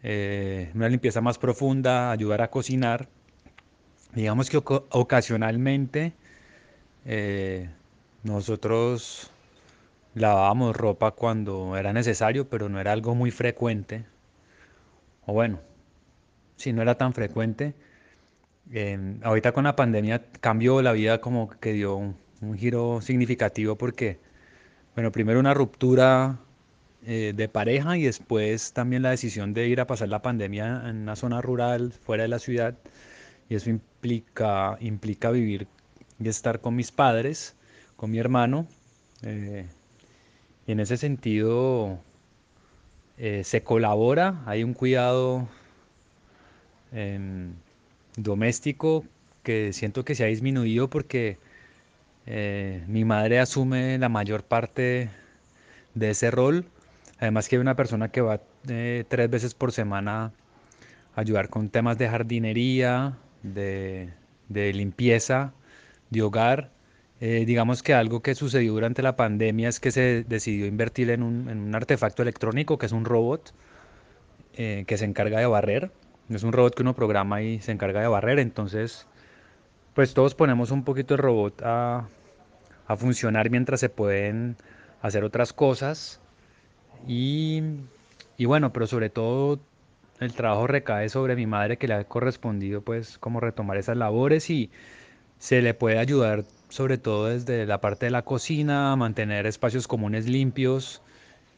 eh, 0.03 0.71
una 0.75 0.89
limpieza 0.89 1.21
más 1.21 1.37
profunda, 1.37 2.13
ayudar 2.13 2.41
a 2.41 2.49
cocinar 2.51 3.11
digamos 4.15 4.51
que 4.51 4.59
ocasionalmente 4.59 6.13
eh, 7.05 7.71
nosotros 8.23 9.31
lavábamos 10.15 10.77
ropa 10.77 11.13
cuando 11.13 11.77
era 11.77 11.93
necesario, 11.93 12.49
pero 12.49 12.69
no 12.69 12.81
era 12.81 12.93
algo 12.93 13.15
muy 13.15 13.31
frecuente. 13.31 14.05
O 15.27 15.33
bueno, 15.33 15.61
si 16.57 16.73
no 16.73 16.83
era 16.83 16.97
tan 16.97 17.15
frecuente. 17.15 17.75
ahorita 19.23 19.53
con 19.53 19.65
la 19.65 19.77
pandemia 19.77 20.23
cambió 20.41 20.83
la 20.83 20.93
vida 20.93 21.21
como 21.21 21.51
que 21.51 21.73
dio 21.73 21.97
un, 21.97 22.17
un 22.41 22.57
giro 22.57 23.01
significativo 23.01 23.77
porque, 23.77 24.19
bueno, 24.95 25.13
primero 25.13 25.41
una 25.41 25.55
ruptura 25.55 26.39
eh, 27.07 27.33
de 27.35 27.49
pareja 27.49 27.97
y 27.97 28.03
después 28.03 28.73
también 28.75 29.03
la 29.03 29.11
decisión 29.11 29.55
de 29.55 29.69
ir 29.69 29.81
a 29.81 29.87
pasar 29.87 30.09
la 30.11 30.21
pandemia 30.23 30.83
en 30.87 30.99
una 30.99 31.17
zona 31.17 31.41
rural, 31.41 31.93
fuera 31.93 32.25
de 32.25 32.29
la 32.29 32.39
ciudad. 32.39 32.77
Y 33.51 33.57
eso 33.57 33.69
implica, 33.69 34.79
implica 34.81 35.31
vivir 35.31 35.67
y 36.19 36.29
estar 36.29 36.61
con 36.61 36.75
mis 36.75 36.91
padres, 36.91 37.55
con 37.97 38.11
mi 38.11 38.19
hermano. 38.19 38.67
Eh, 39.23 39.67
y 40.67 40.73
en 40.73 40.81
ese 40.81 40.97
sentido 40.97 41.99
eh, 43.19 43.45
se 43.45 43.63
colabora, 43.63 44.43
hay 44.47 44.65
un 44.65 44.73
cuidado 44.73 45.47
em, 46.93 47.53
doméstico 48.17 49.05
que 49.43 49.75
siento 49.75 50.05
que 50.05 50.15
se 50.15 50.25
ha 50.25 50.29
disminuido 50.29 50.89
porque 50.89 51.39
mi 52.87 53.05
madre 53.05 53.41
asume 53.41 53.99
la 53.99 54.09
mayor 54.09 54.45
parte 54.45 55.11
de 55.95 56.11
ese 56.11 56.31
rol 56.31 56.65
Además 57.21 57.49
que 57.49 57.57
hay 57.57 57.61
una 57.61 57.77
persona 57.77 58.09
que 58.11 58.23
va 58.23 58.41
eh, 58.69 59.05
tres 59.09 59.31
veces 59.31 59.55
por 59.55 59.73
semana 59.73 60.33
a 61.15 61.21
ayudar 61.21 61.51
con 61.51 61.69
temas 61.69 61.99
de 61.99 62.09
jardinería, 62.09 63.19
de, 63.43 64.13
limpieza, 64.49 65.53
de 66.11 66.23
hogar. 66.23 66.71
Eh, 67.21 67.45
digamos 67.47 67.83
que 67.83 67.93
algo 67.95 68.21
que 68.21 68.35
sucedió 68.35 68.73
durante 68.73 69.03
la 69.03 69.17
pandemia 69.17 69.69
es 69.69 69.81
que 69.81 69.91
se 69.91 70.25
decidió 70.25 70.67
invertir 70.67 71.11
en 71.11 71.23
un, 71.23 71.75
artefacto 71.75 72.23
electrónico 72.23 72.79
que 72.79 72.87
es 72.87 72.93
un 72.93 73.05
robot 73.05 73.53
eh, 74.55 74.85
que 74.87 74.97
se 74.97 75.05
encarga 75.05 75.41
de 75.41 75.47
barrer. 75.47 75.91
Es 76.31 76.43
un 76.43 76.53
robot 76.53 76.75
que 76.75 76.83
uno 76.83 76.95
programa 76.95 77.43
y 77.43 77.61
se 77.61 77.73
encarga 77.73 78.01
de 78.01 78.09
barrer. 78.09 78.39
Entonces, 78.39 79.07
pues 79.95 80.15
todos 80.15 80.35
ponemos 80.35 80.71
un 80.71 80.85
poquito 80.85 81.15
el 81.15 81.19
robot 81.19 81.63
a, 81.63 82.09
a 82.87 82.97
funcionar 82.97 83.51
mientras 83.51 83.81
se 83.81 83.89
pueden 83.89 84.57
hacer 85.03 85.25
otras 85.25 85.53
cosas. 85.53 86.21
Y, 87.07 87.63
bueno, 88.39 88.73
pero 88.73 88.87
sobre 88.87 89.11
todo 89.11 89.61
el 90.21 90.33
trabajo 90.35 90.67
recae 90.67 91.09
sobre 91.09 91.37
mi 91.37 91.47
madre 91.47 91.79
que 91.79 91.89
le 91.89 91.95
ha 91.95 92.05
correspondido 92.05 92.83
pues 92.83 93.19
como 93.19 93.41
retomar 93.41 93.79
esas 93.79 93.97
labores 93.97 94.51
y 94.51 94.71
se 95.39 95.63
le 95.63 95.75
puede 95.75 95.99
ayudar 95.99 96.45
sobre 96.69 96.99
todo 96.99 97.27
desde 97.27 97.67
la 97.67 97.81
parte 97.81 98.07
de 98.07 98.11
la 98.11 98.23
cocina, 98.23 98.95
mantener 98.97 99.47
espacios 99.47 99.89
comunes 99.89 100.27
limpios, 100.27 101.03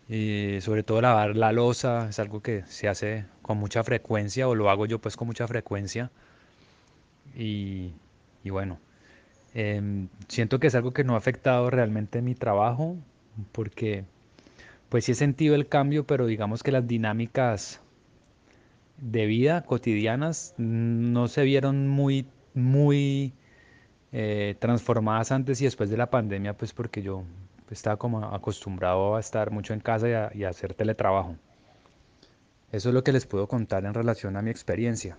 y 0.09 0.61
sobre 0.61 0.83
todo 0.83 1.01
lavar 1.01 1.37
la 1.37 1.53
losa, 1.53 2.09
es 2.09 2.19
algo 2.19 2.43
que 2.43 2.65
se 2.67 2.89
hace 2.89 3.25
con 3.43 3.59
mucha 3.59 3.85
frecuencia 3.85 4.49
o 4.49 4.55
lo 4.55 4.71
hago 4.71 4.87
yo 4.87 4.99
pues 4.99 5.17
con 5.17 5.27
mucha 5.27 5.47
frecuencia. 5.47 6.11
Y, 7.35 7.93
bueno, 8.45 8.79
em, 9.55 10.09
siento 10.29 10.59
que 10.61 10.67
es 10.67 10.75
algo 10.75 10.93
que 10.93 11.05
no 11.05 11.15
ha 11.15 11.19
afectado 11.19 11.71
realmente 11.71 12.23
mi 12.23 12.35
trabajo 12.35 12.97
porque 13.53 14.05
pues 14.89 15.07
sí 15.07 15.13
he 15.13 15.15
sentido 15.15 15.55
el 15.55 15.69
cambio, 15.69 16.07
pero 16.07 16.27
digamos 16.27 16.63
que 16.63 16.73
las 16.73 16.87
dinámicas 16.87 17.82
de 19.03 19.27
vida 19.27 19.63
cotidianas 19.63 20.55
no 20.59 21.27
se 21.27 21.43
vieron 21.43 21.89
muy, 21.89 22.29
muy 22.55 23.35
eh, 24.13 24.55
transformadas 24.61 25.33
antes 25.33 25.61
y 25.61 25.65
después 25.65 25.91
de 25.91 25.97
la 25.97 26.09
pandemia, 26.09 26.57
pues 26.57 26.73
porque 26.73 27.03
yo 27.03 27.25
estaba 27.69 27.97
como 27.97 28.25
acostumbrado 28.25 29.17
a 29.17 29.21
estar 29.21 29.51
mucho 29.51 29.75
en 29.75 29.81
casa 29.81 30.31
y 30.33 30.45
a, 30.45 30.49
hacer 30.49 30.75
teletrabajo. 30.75 31.35
Eso 32.71 32.91
es 32.91 32.95
lo 32.95 33.03
que 33.03 33.13
les 33.13 33.27
puedo 33.27 33.49
contar 33.49 33.85
en 33.85 33.93
relación 33.93 34.37
a 34.37 34.43
mi 34.43 34.51
experiencia. 34.51 35.19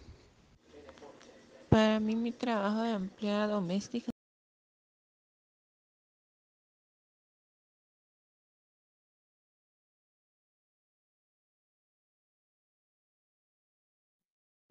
Para 1.67 1.99
mí 1.99 2.15
mi 2.15 2.31
trabajo 2.31 2.83
de 2.83 2.91
empleada 2.91 3.47
doméstica 3.47 4.12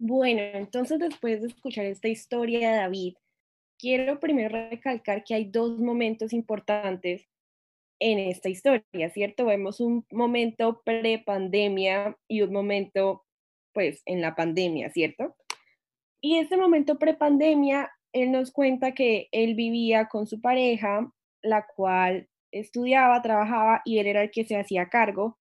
Bueno, 0.05 0.41
entonces 0.41 0.99
después 0.99 1.39
de 1.39 1.47
escuchar 1.47 1.85
esta 1.85 2.09
historia 2.09 2.71
de 2.71 2.75
David, 2.75 3.13
quiero 3.79 4.19
primero 4.19 4.49
recalcar 4.69 5.23
que 5.23 5.33
hay 5.33 5.45
dos 5.45 5.79
momentos 5.79 6.33
importantes 6.33 7.29
en 8.01 8.19
esta 8.19 8.49
historia, 8.49 9.09
¿cierto? 9.13 9.45
Vemos 9.45 9.79
un 9.79 10.05
momento 10.11 10.81
pre-pandemia 10.83 12.17
y 12.27 12.41
un 12.41 12.51
momento, 12.51 13.23
pues, 13.73 14.01
en 14.05 14.19
la 14.19 14.35
pandemia, 14.35 14.89
¿cierto? 14.89 15.37
Y 16.21 16.37
este 16.37 16.57
momento 16.57 16.99
pre-pandemia, 16.99 17.89
él 18.11 18.33
nos 18.33 18.51
cuenta 18.51 18.93
que 18.93 19.29
él 19.31 19.55
vivía 19.55 20.09
con 20.09 20.27
su 20.27 20.41
pareja, 20.41 21.13
la 21.41 21.65
cual 21.77 22.27
estudiaba, 22.51 23.21
trabajaba 23.21 23.81
y 23.85 23.99
él 23.99 24.07
era 24.07 24.23
el 24.23 24.31
que 24.31 24.43
se 24.43 24.57
hacía 24.57 24.89
cargo 24.89 25.39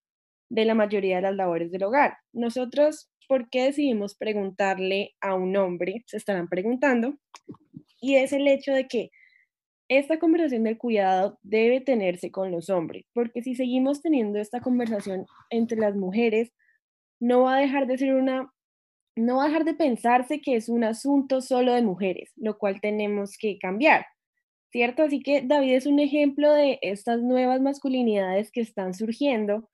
de 0.49 0.67
la 0.67 0.75
mayoría 0.75 1.17
de 1.17 1.23
las 1.23 1.35
labores 1.35 1.73
del 1.73 1.83
hogar. 1.83 2.19
Nosotros 2.33 3.12
¿por 3.29 3.49
qué 3.51 3.65
decidimos 3.65 4.15
preguntarle 4.15 5.15
a 5.21 5.35
un 5.35 5.57
hombre? 5.57 6.03
Se 6.07 6.17
estarán 6.17 6.49
preguntando. 6.49 7.15
Y 8.01 8.17
es 8.17 8.33
el 8.33 8.49
hecho 8.49 8.73
de 8.73 8.89
que 8.89 9.11
esta 9.89 10.19
conversación 10.19 10.65
del 10.65 10.79
cuidado 10.79 11.39
debe 11.43 11.81
tenerse 11.81 12.31
con 12.31 12.51
los 12.51 12.71
hombres, 12.71 13.05
porque 13.13 13.43
si 13.43 13.55
seguimos 13.55 14.01
teniendo 14.01 14.39
esta 14.39 14.61
conversación 14.61 15.27
entre 15.51 15.79
las 15.79 15.97
mujeres, 15.97 16.53
no 17.21 17.43
va 17.43 17.57
a 17.57 17.61
dejar 17.61 17.87
de 17.87 17.99
ser 17.99 18.15
una, 18.15 18.53
no 19.17 19.37
va 19.37 19.45
a 19.45 19.49
dejar 19.49 19.65
de 19.65 19.75
pensarse 19.75 20.41
que 20.41 20.57
es 20.57 20.69
un 20.69 20.85
asunto 20.85 21.41
solo 21.41 21.75
de 21.75 21.83
mujeres, 21.83 22.33
lo 22.37 22.59
cual 22.59 22.81
tenemos 22.81 23.37
que 23.39 23.59
cambiar, 23.59 24.07
¿cierto? 24.71 25.03
Así 25.03 25.23
que 25.23 25.43
David 25.43 25.75
es 25.75 25.87
un 25.87 26.01
ejemplo 26.01 26.53
de 26.53 26.79
estas 26.83 27.21
nuevas 27.21 27.61
masculinidades 27.61 28.51
que 28.51 28.63
están 28.63 28.95
surgiendo, 28.95 29.69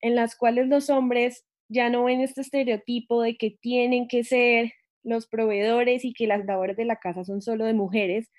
en 0.00 0.14
las 0.14 0.36
cuales 0.36 0.68
los 0.68 0.90
hombres 0.90 1.44
ya 1.68 1.90
no 1.90 2.04
ven 2.04 2.20
este 2.20 2.40
estereotipo 2.42 3.22
de 3.22 3.36
que 3.36 3.50
tienen 3.60 4.08
que 4.08 4.24
ser 4.24 4.72
los 5.02 5.26
proveedores 5.28 6.04
y 6.04 6.12
que 6.12 6.26
las 6.26 6.44
labores 6.44 6.76
de 6.76 6.84
la 6.84 6.96
casa 6.96 7.24
son 7.24 7.42
solo 7.42 7.64
de 7.64 7.74
mujeres, 7.74 8.30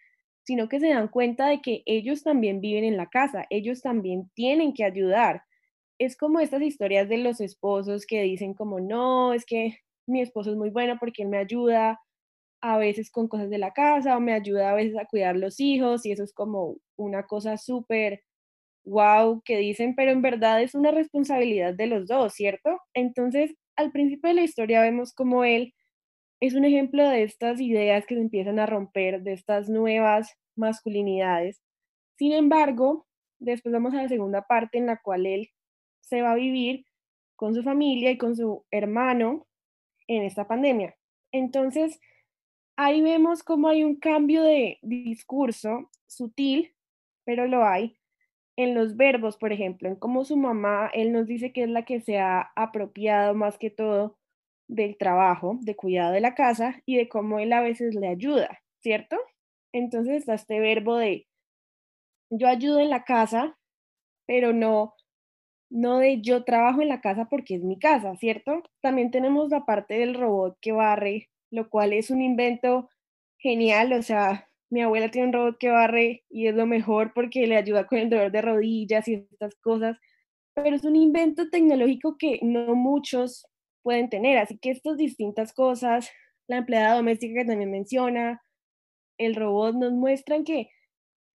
sino 0.44 0.70
que 0.70 0.80
se 0.80 0.90
dan 0.90 1.10
cuenta 1.10 1.48
de 1.48 1.62
que 1.62 1.84
ellos 1.86 2.24
también 2.24 2.62
viven 2.62 2.84
en 2.84 2.98
la 2.98 3.08
casa, 3.08 3.46
ellos 3.50 3.82
también 3.82 4.30
tienen 4.36 4.74
que 4.74 4.84
ayudar. 4.86 5.44
Es 6.00 6.18
como 6.18 6.40
estas 6.40 6.62
historias 6.62 7.10
de 7.10 7.18
los 7.20 7.42
esposos 7.42 8.06
que 8.06 8.22
dicen 8.24 8.54
como, 8.54 8.80
no, 8.80 9.34
es 9.34 9.46
que 9.46 9.80
mi 10.08 10.22
esposo 10.22 10.52
es 10.52 10.58
muy 10.58 10.70
bueno 10.70 10.98
porque 11.00 11.24
él 11.24 11.30
me 11.30 11.38
ayuda 11.38 12.00
a 12.62 12.78
veces 12.78 13.12
con 13.12 13.28
cosas 13.28 13.50
de 13.50 13.58
la 13.60 13.74
casa 13.74 14.18
o 14.18 14.20
me 14.22 14.34
ayuda 14.34 14.72
a 14.72 14.76
veces 14.76 14.98
a 14.98 15.06
cuidar 15.06 15.36
los 15.38 15.60
hijos 15.60 16.06
y 16.06 16.12
eso 16.12 16.24
es 16.24 16.34
como 16.34 16.78
una 16.98 17.24
cosa 17.24 17.58
súper 17.58 18.22
wow 18.88 19.42
que 19.44 19.58
dicen, 19.58 19.96
pero 19.96 20.12
en 20.12 20.22
verdad 20.22 20.62
es 20.62 20.74
una 20.76 20.92
responsabilidad 20.92 21.74
de 21.74 21.88
los 21.88 22.08
dos, 22.08 22.34
¿cierto? 22.34 22.80
Entonces, 22.94 23.56
al 23.76 23.92
principio 23.92 24.30
de 24.30 24.36
la 24.36 24.44
historia 24.44 24.82
vemos 24.82 25.14
como 25.14 25.44
él 25.44 25.74
es 26.40 26.54
un 26.54 26.66
ejemplo 26.66 27.08
de 27.08 27.24
estas 27.24 27.60
ideas 27.60 28.06
que 28.06 28.16
se 28.16 28.22
empiezan 28.22 28.60
a 28.60 28.66
romper, 28.66 29.22
de 29.24 29.34
estas 29.34 29.70
nuevas 29.70 30.34
masculinidades. 30.56 31.62
Sin 32.18 32.32
embargo, 32.32 33.08
después 33.40 33.74
vamos 33.74 33.94
a 33.94 34.04
la 34.04 34.10
segunda 34.10 34.44
parte 34.44 34.78
en 34.78 34.86
la 34.86 35.02
cual 35.02 35.26
él 35.26 35.50
se 36.02 36.22
va 36.22 36.32
a 36.32 36.36
vivir 36.36 36.86
con 37.36 37.54
su 37.54 37.64
familia 37.64 38.12
y 38.12 38.18
con 38.18 38.36
su 38.36 38.66
hermano 38.72 39.48
en 40.08 40.24
esta 40.24 40.48
pandemia. 40.48 40.96
Entonces, 41.32 42.00
ahí 42.78 43.02
vemos 43.02 43.44
cómo 43.44 43.68
hay 43.68 43.84
un 43.84 43.96
cambio 43.96 44.44
de 44.44 44.80
discurso 44.82 45.90
sutil, 46.08 46.74
pero 47.26 47.48
lo 47.48 47.66
hay, 47.66 47.98
en 48.58 48.76
los 48.76 48.98
verbos, 48.98 49.38
por 49.38 49.54
ejemplo, 49.54 49.88
en 49.88 49.96
cómo 49.96 50.26
su 50.26 50.36
mamá, 50.38 50.90
él 50.94 51.14
nos 51.14 51.28
dice 51.28 51.54
que 51.54 51.64
es 51.64 51.70
la 51.70 51.86
que 51.86 52.02
se 52.02 52.20
ha 52.20 52.52
apropiado 52.56 53.36
más 53.36 53.58
que 53.58 53.70
todo 53.70 54.18
del 54.68 54.98
trabajo, 54.98 55.60
de 55.62 55.76
cuidado 55.76 56.12
de 56.12 56.22
la 56.22 56.36
casa 56.36 56.82
y 56.86 56.98
de 56.98 57.08
cómo 57.08 57.40
él 57.40 57.54
a 57.54 57.62
veces 57.62 57.96
le 57.96 58.08
ayuda, 58.10 58.60
¿cierto? 58.82 59.18
Entonces 59.74 60.18
está 60.18 60.34
este 60.34 60.60
verbo 60.60 60.98
de 60.98 61.28
yo 62.30 62.48
ayudo 62.48 62.80
en 62.80 62.90
la 62.90 63.04
casa, 63.06 63.58
pero 64.28 64.54
no 64.54 64.94
no 65.70 66.00
de 66.00 66.22
yo 66.22 66.44
trabajo 66.44 66.82
en 66.82 66.90
la 66.90 67.02
casa 67.02 67.26
porque 67.30 67.56
es 67.56 67.64
mi 67.64 67.78
casa, 67.78 68.16
¿cierto? 68.16 68.64
También 68.82 69.12
tenemos 69.12 69.50
la 69.50 69.66
parte 69.66 69.96
del 70.00 70.16
robot 70.16 70.58
que 70.62 70.72
barre, 70.72 71.30
lo 71.52 71.70
cual 71.70 71.94
es 71.94 72.10
un 72.10 72.22
invento 72.22 72.90
genial, 73.38 73.94
o 73.94 74.02
sea, 74.02 74.50
mi 74.70 74.82
abuela 74.82 75.10
tiene 75.10 75.28
un 75.28 75.34
robot 75.34 75.58
que 75.60 75.70
barre 75.70 76.24
y 76.30 76.48
es 76.48 76.56
lo 76.56 76.66
mejor 76.66 77.14
porque 77.14 77.48
le 77.48 77.58
ayuda 77.58 77.88
con 77.88 78.00
el 78.00 78.10
dolor 78.10 78.32
de 78.32 78.42
rodillas 78.42 79.08
y 79.08 79.28
estas 79.32 79.56
cosas, 79.56 79.98
pero 80.54 80.76
es 80.76 80.84
un 80.84 80.96
invento 80.96 81.50
tecnológico 81.50 82.18
que 82.18 82.40
no 82.42 82.76
muchos 82.76 83.46
pueden 83.84 84.10
tener, 84.10 84.38
así 84.38 84.58
que 84.58 84.72
estas 84.72 84.98
distintas 84.98 85.54
cosas, 85.54 86.12
la 86.48 86.58
empleada 86.58 86.96
doméstica 86.96 87.42
que 87.42 87.48
también 87.48 87.72
menciona, 87.72 88.42
el 89.18 89.36
robot 89.36 89.76
nos 89.76 89.94
muestran 89.94 90.44
que 90.44 90.70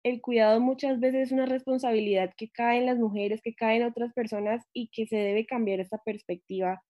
el 0.04 0.22
cuidado 0.22 0.62
muchas 0.62 1.00
veces 1.00 1.28
es 1.28 1.32
una 1.32 1.46
responsabilidad 1.46 2.32
que 2.38 2.50
cae 2.50 2.80
en 2.80 2.86
las 2.86 2.98
mujeres, 2.98 3.42
que 3.44 3.56
cae 3.56 3.78
en 3.78 3.84
otras 3.84 4.14
personas 4.14 4.64
y 4.74 4.90
que 4.90 5.06
se 5.08 5.18
debe 5.18 5.46
cambiar 5.46 5.80
esta 5.80 5.98
perspectiva, 5.98 6.82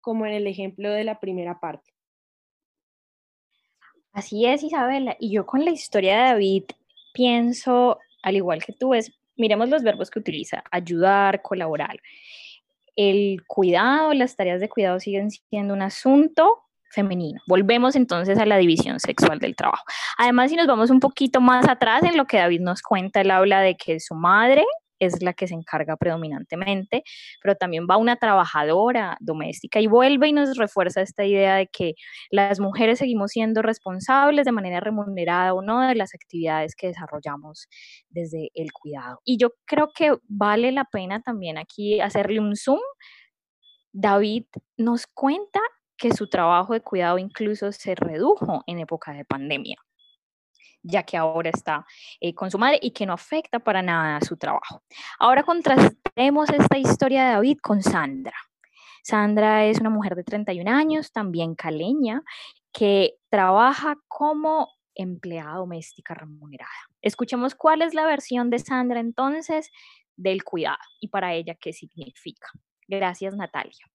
como 0.00 0.26
en 0.26 0.32
el 0.32 0.46
ejemplo 0.46 0.90
de 0.90 1.04
la 1.04 1.20
primera 1.20 1.60
parte. 1.60 1.92
Así 4.12 4.46
es, 4.46 4.62
Isabela. 4.62 5.16
Y 5.18 5.30
yo 5.32 5.46
con 5.46 5.64
la 5.64 5.70
historia 5.70 6.16
de 6.16 6.22
David 6.30 6.64
pienso, 7.12 7.98
al 8.22 8.36
igual 8.36 8.64
que 8.64 8.72
tú, 8.72 8.94
es, 8.94 9.12
miremos 9.36 9.68
los 9.68 9.82
verbos 9.82 10.10
que 10.10 10.18
utiliza, 10.18 10.62
ayudar, 10.70 11.42
colaborar. 11.42 12.00
El 12.96 13.44
cuidado, 13.46 14.12
las 14.14 14.36
tareas 14.36 14.60
de 14.60 14.68
cuidado 14.68 15.00
siguen 15.00 15.30
siendo 15.30 15.74
un 15.74 15.82
asunto 15.82 16.58
femenino. 16.90 17.40
Volvemos 17.46 17.96
entonces 17.96 18.38
a 18.38 18.46
la 18.46 18.58
división 18.58 19.00
sexual 19.00 19.38
del 19.38 19.54
trabajo. 19.54 19.84
Además, 20.18 20.50
si 20.50 20.56
nos 20.56 20.66
vamos 20.66 20.90
un 20.90 21.00
poquito 21.00 21.40
más 21.40 21.68
atrás 21.68 22.02
en 22.02 22.16
lo 22.16 22.26
que 22.26 22.38
David 22.38 22.60
nos 22.60 22.82
cuenta, 22.82 23.20
él 23.20 23.30
habla 23.30 23.60
de 23.60 23.76
que 23.76 24.00
su 24.00 24.14
madre 24.14 24.64
es 25.00 25.22
la 25.22 25.32
que 25.32 25.48
se 25.48 25.54
encarga 25.54 25.96
predominantemente, 25.96 27.02
pero 27.42 27.56
también 27.56 27.86
va 27.90 27.96
una 27.96 28.16
trabajadora 28.16 29.16
doméstica 29.20 29.80
y 29.80 29.86
vuelve 29.86 30.28
y 30.28 30.32
nos 30.32 30.56
refuerza 30.56 31.00
esta 31.00 31.24
idea 31.24 31.56
de 31.56 31.66
que 31.66 31.94
las 32.30 32.60
mujeres 32.60 33.00
seguimos 33.00 33.32
siendo 33.32 33.62
responsables 33.62 34.44
de 34.44 34.52
manera 34.52 34.80
remunerada 34.80 35.54
o 35.54 35.62
no 35.62 35.80
de 35.80 35.94
las 35.94 36.14
actividades 36.14 36.76
que 36.76 36.88
desarrollamos 36.88 37.68
desde 38.10 38.50
el 38.54 38.72
cuidado. 38.72 39.20
Y 39.24 39.38
yo 39.38 39.54
creo 39.64 39.90
que 39.94 40.16
vale 40.28 40.70
la 40.70 40.84
pena 40.84 41.22
también 41.22 41.58
aquí 41.58 42.00
hacerle 42.00 42.40
un 42.40 42.54
zoom. 42.56 42.80
David 43.92 44.44
nos 44.76 45.06
cuenta 45.06 45.60
que 45.96 46.12
su 46.12 46.28
trabajo 46.28 46.72
de 46.74 46.80
cuidado 46.80 47.18
incluso 47.18 47.72
se 47.72 47.94
redujo 47.94 48.62
en 48.66 48.78
época 48.78 49.12
de 49.12 49.24
pandemia 49.24 49.76
ya 50.82 51.02
que 51.02 51.16
ahora 51.16 51.50
está 51.50 51.86
eh, 52.20 52.34
con 52.34 52.50
su 52.50 52.58
madre 52.58 52.78
y 52.82 52.90
que 52.92 53.06
no 53.06 53.12
afecta 53.12 53.58
para 53.58 53.82
nada 53.82 54.20
su 54.20 54.36
trabajo. 54.36 54.82
Ahora 55.18 55.42
contrastemos 55.42 56.50
esta 56.50 56.78
historia 56.78 57.24
de 57.24 57.30
David 57.32 57.58
con 57.62 57.82
Sandra. 57.82 58.36
Sandra 59.02 59.64
es 59.64 59.80
una 59.80 59.90
mujer 59.90 60.14
de 60.14 60.24
31 60.24 60.70
años, 60.70 61.12
también 61.12 61.54
caleña, 61.54 62.22
que 62.72 63.14
trabaja 63.30 63.96
como 64.08 64.68
empleada 64.94 65.56
doméstica 65.56 66.14
remunerada. 66.14 66.70
Escuchemos 67.00 67.54
cuál 67.54 67.82
es 67.82 67.94
la 67.94 68.04
versión 68.06 68.50
de 68.50 68.58
Sandra 68.58 69.00
entonces 69.00 69.70
del 70.16 70.44
cuidado 70.44 70.78
y 71.00 71.08
para 71.08 71.34
ella 71.34 71.54
qué 71.54 71.72
significa. 71.72 72.48
Gracias, 72.86 73.34
Natalia. 73.34 73.86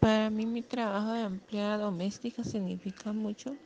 Para 0.00 0.30
mí 0.30 0.46
mi 0.46 0.62
trabajo 0.62 1.12
de 1.12 1.22
empleada 1.22 1.78
doméstica 1.78 2.44
significa 2.44 3.12
mucho 3.12 3.56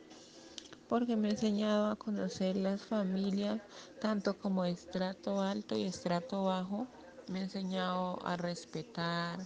porque 0.93 1.15
me 1.15 1.29
ha 1.29 1.31
enseñado 1.31 1.87
a 1.87 1.95
conocer 1.95 2.55
las 2.55 2.79
familias, 2.83 3.59
tanto 3.99 4.37
como 4.37 4.63
estrato 4.63 5.41
alto 5.41 5.75
y 5.75 5.85
estrato 5.85 6.43
bajo. 6.43 6.85
Me 7.29 7.39
ha 7.39 7.41
enseñado 7.41 8.23
a 8.23 8.37
respetar, 8.37 9.39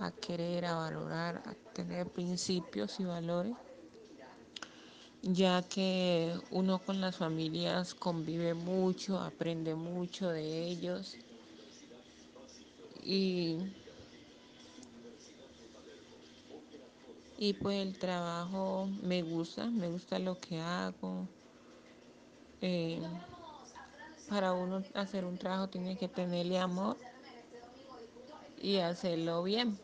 a 0.00 0.10
querer, 0.10 0.64
a 0.64 0.76
valorar, 0.76 1.42
a 1.44 1.54
tener 1.74 2.08
principios 2.08 2.98
y 2.98 3.04
valores, 3.04 3.52
ya 5.20 5.60
que 5.68 6.34
uno 6.50 6.78
con 6.78 7.02
las 7.02 7.16
familias 7.16 7.94
convive 7.94 8.54
mucho, 8.54 9.20
aprende 9.20 9.74
mucho 9.74 10.30
de 10.30 10.62
ellos 10.62 11.18
y 13.04 13.58
Y 17.38 17.52
pues 17.52 17.86
el 17.86 17.98
trabajo 17.98 18.88
me 19.02 19.22
gusta, 19.22 19.66
me 19.66 19.88
gusta 19.88 20.18
lo 20.18 20.40
que 20.40 20.60
hago. 20.60 21.28
Eh, 22.62 23.02
para 24.28 24.54
uno 24.54 24.82
hacer 24.94 25.24
un 25.24 25.36
trabajo 25.36 25.68
tiene 25.68 25.96
que 25.96 26.08
tenerle 26.08 26.58
amor 26.58 26.96
y 28.60 28.78
hacerlo 28.78 29.42
bien. 29.42 29.78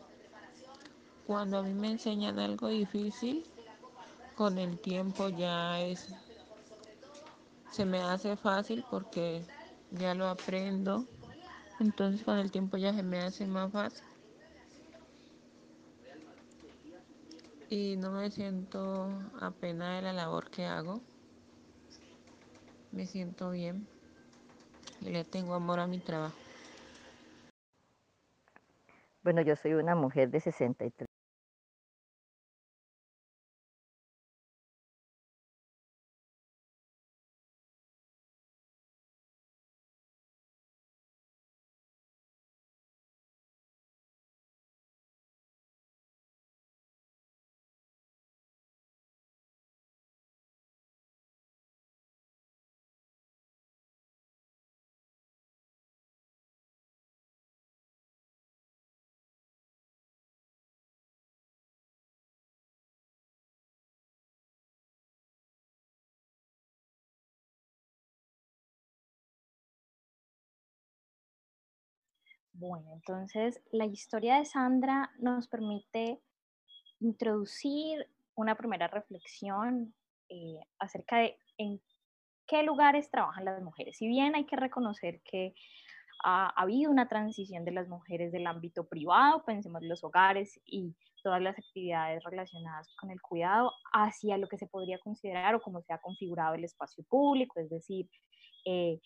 Cuando 1.27 1.59
a 1.59 1.61
mí 1.63 1.73
me 1.73 1.91
enseñan 1.91 2.39
algo 2.39 2.67
difícil, 2.67 3.45
con 4.35 4.57
el 4.57 4.79
tiempo 4.79 5.29
ya 5.29 5.79
es, 5.79 6.07
se 7.71 7.85
me 7.85 8.01
hace 8.01 8.35
fácil 8.35 8.83
porque 8.89 9.45
ya 9.91 10.15
lo 10.15 10.27
aprendo. 10.27 11.05
Entonces 11.79 12.23
con 12.23 12.37
el 12.37 12.51
tiempo 12.51 12.77
ya 12.77 12.93
se 12.93 13.03
me 13.03 13.19
hace 13.19 13.45
más 13.45 13.71
fácil. 13.71 14.03
Y 17.73 17.97
no 17.97 18.11
me 18.11 18.29
siento 18.29 19.09
apenada 19.41 19.95
de 19.95 20.03
la 20.03 20.13
labor 20.13 20.51
que 20.51 20.63
hago. 20.63 21.01
Me 22.91 23.07
siento 23.07 23.49
bien 23.49 23.87
y 25.01 25.09
le 25.09 25.23
tengo 25.23 25.55
amor 25.55 25.79
a 25.79 25.87
mi 25.87 25.97
trabajo. 25.97 26.35
Bueno, 29.23 29.41
yo 29.41 29.55
soy 29.55 29.73
una 29.73 29.95
mujer 29.95 30.29
de 30.29 30.39
63 30.39 30.91
Bueno, 72.65 72.93
entonces 72.93 73.61
la 73.73 73.85
historia 73.85 74.37
de 74.37 74.45
Sandra 74.45 75.11
nos 75.19 75.49
permite 75.49 76.21
introducir 77.01 78.07
una 78.35 78.55
primera 78.55 78.87
reflexión 78.87 79.93
eh, 80.29 80.61
acerca 80.79 81.17
de 81.17 81.37
en 81.57 81.81
qué 82.47 82.63
lugares 82.63 83.11
trabajan 83.11 83.43
las 83.43 83.61
mujeres. 83.61 83.97
Si 83.97 84.07
bien 84.07 84.33
hay 84.33 84.45
que 84.45 84.55
reconocer 84.55 85.19
que 85.29 85.53
ha, 86.23 86.53
habido 86.55 86.89
una 86.89 87.09
transición 87.09 87.65
de 87.65 87.71
las 87.71 87.89
mujeres 87.89 88.31
del 88.31 88.47
ámbito 88.47 88.87
privado, 88.87 89.43
pensemos 89.43 89.81
en 89.81 89.89
los 89.89 90.01
hogares 90.05 90.57
y 90.65 90.95
todas 91.21 91.41
las 91.41 91.59
actividades 91.59 92.23
relacionadas 92.23 92.87
con 92.95 93.11
el 93.11 93.19
cuidado, 93.19 93.73
hacia 93.91 94.37
lo 94.37 94.47
que 94.47 94.57
se 94.57 94.67
podría 94.67 94.99
considerar 94.99 95.53
o 95.53 95.61
cómo 95.61 95.81
se 95.81 95.91
ha 95.91 95.97
configurado 95.97 96.55
el 96.55 96.63
espacio 96.63 97.03
público, 97.09 97.59
es 97.59 97.69
decir, 97.69 98.09
eh, 98.65 99.01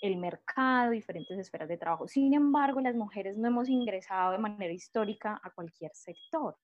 el 0.00 0.16
mercado, 0.16 0.90
diferentes 0.90 1.38
esferas 1.38 1.68
de 1.68 1.78
trabajo. 1.78 2.08
Sin 2.08 2.34
embargo, 2.34 2.80
las 2.80 2.94
mujeres 2.94 3.38
no 3.38 3.48
hemos 3.48 3.68
ingresado 3.68 4.32
de 4.32 4.38
manera 4.38 4.72
histórica 4.72 5.40
a 5.42 5.50
cualquier 5.50 5.92
sector. 5.94 6.56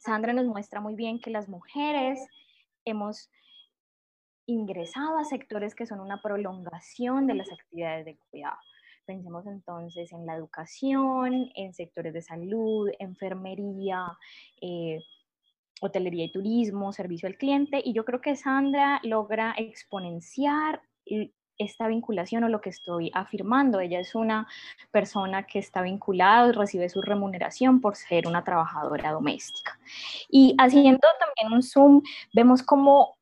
Sandra 0.00 0.32
nos 0.32 0.46
muestra 0.46 0.80
muy 0.80 0.94
bien 0.94 1.20
que 1.20 1.30
las 1.30 1.48
mujeres 1.48 2.20
hemos 2.84 3.30
ingresado 4.46 5.18
a 5.18 5.24
sectores 5.24 5.74
que 5.74 5.86
son 5.86 6.00
una 6.00 6.22
prolongación 6.22 7.26
de 7.26 7.34
las 7.34 7.52
actividades 7.52 8.06
de 8.06 8.18
cuidado. 8.30 8.56
Pensemos 9.04 9.46
entonces 9.46 10.12
en 10.12 10.26
la 10.26 10.34
educación, 10.34 11.50
en 11.54 11.74
sectores 11.74 12.12
de 12.12 12.22
salud, 12.22 12.90
enfermería, 12.98 14.06
eh, 14.60 15.00
hotelería 15.80 16.24
y 16.24 16.32
turismo, 16.32 16.92
servicio 16.92 17.28
al 17.28 17.36
cliente. 17.36 17.80
Y 17.84 17.92
yo 17.92 18.04
creo 18.04 18.20
que 18.20 18.36
Sandra 18.36 19.00
logra 19.02 19.54
exponenciar 19.56 20.82
esta 21.58 21.88
vinculación 21.88 22.44
o 22.44 22.48
lo 22.48 22.60
que 22.60 22.70
estoy 22.70 23.10
afirmando. 23.14 23.80
Ella 23.80 24.00
es 24.00 24.14
una 24.14 24.46
persona 24.90 25.44
que 25.46 25.58
está 25.58 25.82
vinculada 25.82 26.48
y 26.48 26.52
recibe 26.52 26.88
su 26.88 27.02
remuneración 27.02 27.80
por 27.80 27.96
ser 27.96 28.26
una 28.26 28.44
trabajadora 28.44 29.12
doméstica. 29.12 29.78
Y 30.28 30.54
haciendo 30.58 31.06
también 31.18 31.52
un 31.52 31.62
zoom, 31.62 32.02
vemos 32.32 32.62
cómo, 32.62 33.18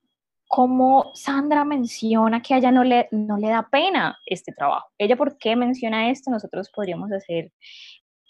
cómo 0.49 1.11
Sandra 1.15 1.65
menciona 1.65 2.43
que 2.43 2.55
a 2.55 2.59
ella 2.59 2.71
no 2.71 2.85
le, 2.85 3.09
no 3.11 3.39
le 3.39 3.49
da 3.49 3.69
pena 3.71 4.19
este 4.27 4.53
trabajo. 4.53 4.89
Ella, 4.99 5.17
¿por 5.17 5.39
qué 5.39 5.57
menciona 5.57 6.11
esto? 6.11 6.31
Nosotros 6.31 6.71
podríamos 6.71 7.11
hacer 7.13 7.53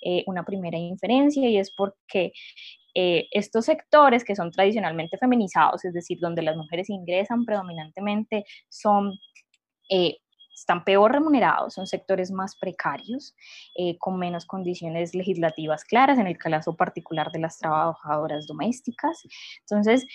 eh, 0.03 0.23
una 0.27 0.45
primera 0.45 0.79
inferencia 0.79 1.49
y 1.49 1.59
es 1.59 1.75
porque 1.75 2.33
eh, 2.95 3.29
estos 3.31 3.67
sectores 3.67 4.25
que 4.25 4.37
son 4.37 4.51
tradicionalmente 4.51 5.19
feminizados, 5.19 5.85
es 5.85 5.93
decir, 5.93 6.19
donde 6.21 6.43
las 6.43 6.57
mujeres 6.57 6.89
ingresan 6.89 7.45
predominantemente, 7.45 8.45
son 8.69 9.19
eh, 9.89 10.19
están 10.55 10.85
peor 10.85 11.13
remunerados, 11.13 11.75
son 11.75 11.87
sectores 11.87 12.31
más 12.31 12.57
precarios, 12.57 13.35
eh, 13.75 13.99
con 13.99 14.19
menos 14.19 14.47
condiciones 14.47 15.15
legislativas 15.15 15.85
claras, 15.85 16.19
en 16.19 16.27
el 16.27 16.39
caso 16.39 16.75
particular 16.75 17.31
de 17.31 17.41
las 17.41 17.59
trabajadoras 17.59 18.47
domésticas. 18.47 19.23
Entonces, 19.61 20.07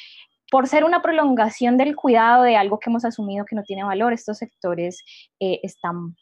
por 0.49 0.67
ser 0.67 0.83
una 0.83 1.01
prolongación 1.01 1.77
del 1.77 1.95
cuidado 1.95 2.43
de 2.43 2.57
algo 2.57 2.79
que 2.79 2.89
hemos 2.89 3.05
asumido 3.05 3.45
que 3.45 3.55
no 3.55 3.63
tiene 3.63 3.83
valor, 3.83 4.13
estos 4.13 4.39
sectores 4.39 5.03
eh, 5.39 5.59
están 5.61 6.15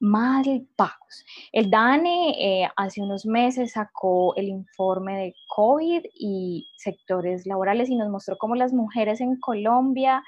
mal 0.00 0.66
pagos. 0.76 1.24
El 1.52 1.70
DANE 1.70 2.70
hace 2.76 3.02
unos 3.02 3.26
meses 3.26 3.72
sacó 3.72 4.32
el 4.36 4.46
informe 4.48 5.16
de 5.16 5.34
COVID 5.54 6.02
y 6.14 6.68
sectores 6.76 7.46
laborales 7.46 7.90
y 7.90 7.96
nos 7.96 8.08
mostró 8.08 8.38
cómo 8.38 8.54
las 8.54 8.72
mujeres 8.72 9.20
en 9.20 9.40
Colombia 9.40 10.22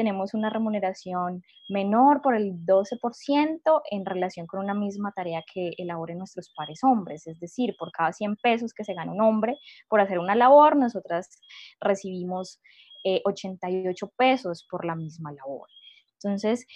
tenemos 0.00 0.32
una 0.32 0.48
remuneración 0.48 1.42
menor 1.68 2.22
por 2.22 2.34
el 2.34 2.54
12% 2.64 3.82
en 3.90 4.06
relación 4.06 4.46
con 4.46 4.60
una 4.60 4.72
misma 4.72 5.12
tarea 5.12 5.44
que 5.52 5.72
elaboren 5.76 6.16
nuestros 6.16 6.50
pares 6.56 6.82
hombres. 6.82 7.26
Es 7.26 7.38
decir, 7.38 7.76
por 7.78 7.92
cada 7.92 8.10
100 8.10 8.36
pesos 8.36 8.72
que 8.72 8.82
se 8.82 8.94
gana 8.94 9.12
un 9.12 9.20
hombre 9.20 9.58
por 9.90 10.00
hacer 10.00 10.18
una 10.18 10.34
labor, 10.34 10.74
nosotras 10.74 11.38
recibimos 11.82 12.62
88 13.04 14.06
eh, 14.06 14.08
pesos 14.16 14.66
por 14.70 14.86
la 14.86 14.94
misma 14.94 15.32
labor. 15.32 15.68
Entonces, 16.14 16.66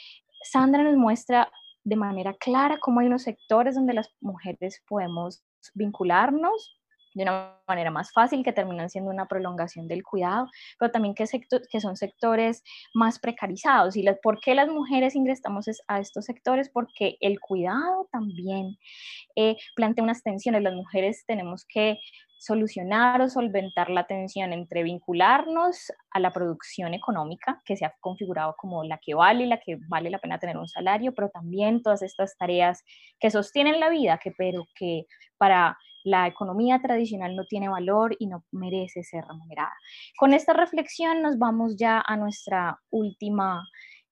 Sandra 0.42 0.82
nos 0.82 0.96
muestra 0.96 1.50
de 1.82 1.96
manera 1.96 2.34
clara 2.34 2.76
cómo 2.78 3.00
hay 3.00 3.06
unos 3.06 3.22
sectores 3.22 3.74
donde 3.74 3.94
las 3.94 4.10
mujeres 4.20 4.82
podemos 4.86 5.42
vincularnos 5.72 6.78
de 7.14 7.22
una 7.22 7.58
manera 7.66 7.90
más 7.90 8.12
fácil, 8.12 8.44
que 8.44 8.52
terminan 8.52 8.90
siendo 8.90 9.10
una 9.10 9.26
prolongación 9.26 9.88
del 9.88 10.02
cuidado, 10.02 10.48
pero 10.78 10.90
también 10.90 11.14
que, 11.14 11.24
que 11.70 11.80
son 11.80 11.96
sectores 11.96 12.62
más 12.92 13.18
precarizados. 13.18 13.96
¿Y 13.96 14.04
por 14.22 14.40
qué 14.40 14.54
las 14.54 14.68
mujeres 14.68 15.14
ingresamos 15.14 15.66
a 15.88 16.00
estos 16.00 16.26
sectores? 16.26 16.68
Porque 16.70 17.16
el 17.20 17.40
cuidado 17.40 18.08
también 18.12 18.76
eh, 19.36 19.56
plantea 19.74 20.04
unas 20.04 20.22
tensiones. 20.22 20.62
Las 20.62 20.74
mujeres 20.74 21.24
tenemos 21.26 21.64
que 21.66 21.98
solucionar 22.44 23.22
o 23.22 23.30
solventar 23.30 23.88
la 23.88 24.06
tensión 24.06 24.52
entre 24.52 24.82
vincularnos 24.82 25.90
a 26.10 26.20
la 26.20 26.30
producción 26.30 26.92
económica, 26.92 27.62
que 27.64 27.76
se 27.76 27.86
ha 27.86 27.94
configurado 28.00 28.54
como 28.58 28.84
la 28.84 28.98
que 28.98 29.14
vale, 29.14 29.46
la 29.46 29.58
que 29.58 29.78
vale 29.88 30.10
la 30.10 30.18
pena 30.18 30.38
tener 30.38 30.58
un 30.58 30.68
salario, 30.68 31.14
pero 31.14 31.30
también 31.30 31.82
todas 31.82 32.02
estas 32.02 32.36
tareas 32.36 32.84
que 33.18 33.30
sostienen 33.30 33.80
la 33.80 33.88
vida, 33.88 34.18
que, 34.22 34.32
pero 34.36 34.66
que 34.74 35.06
para 35.38 35.78
la 36.04 36.26
economía 36.26 36.80
tradicional 36.80 37.34
no 37.34 37.44
tiene 37.46 37.68
valor 37.68 38.14
y 38.18 38.26
no 38.26 38.44
merece 38.52 39.02
ser 39.02 39.24
remunerada. 39.24 39.72
Con 40.18 40.34
esta 40.34 40.52
reflexión 40.52 41.22
nos 41.22 41.38
vamos 41.38 41.76
ya 41.76 42.02
a 42.06 42.16
nuestra 42.16 42.78
última 42.90 43.66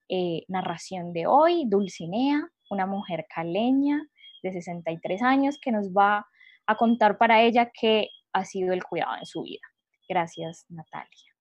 eh, 0.09 0.43
narración 0.47 1.13
de 1.13 1.27
hoy, 1.27 1.65
Dulcinea, 1.67 2.49
una 2.69 2.87
mujer 2.87 3.25
caleña 3.33 4.01
de 4.41 4.51
63 4.51 5.21
años 5.21 5.57
que 5.61 5.71
nos 5.71 5.89
va 5.89 6.27
a 6.65 6.75
contar 6.75 7.17
para 7.17 7.41
ella 7.41 7.71
qué 7.79 8.09
ha 8.33 8.43
sido 8.43 8.73
el 8.73 8.83
cuidado 8.83 9.15
en 9.17 9.25
su 9.25 9.43
vida. 9.43 9.61
Gracias, 10.09 10.65
Natalia. 10.69 11.32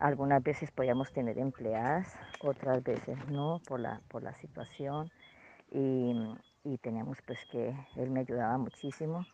Algunas 0.00 0.42
veces 0.42 0.70
podíamos 0.70 1.12
tener 1.12 1.36
empleadas, 1.38 2.16
otras 2.40 2.82
veces 2.82 3.18
no 3.28 3.60
por 3.66 3.80
la, 3.80 4.00
por 4.08 4.22
la 4.22 4.32
situación. 4.36 5.10
Y, 5.70 6.16
teníamos 6.80 7.18
pues 7.26 7.38
que 7.50 7.74
él 7.96 8.10
me 8.10 8.20
ayudaba 8.20 8.56
muchísimo, 8.56 9.26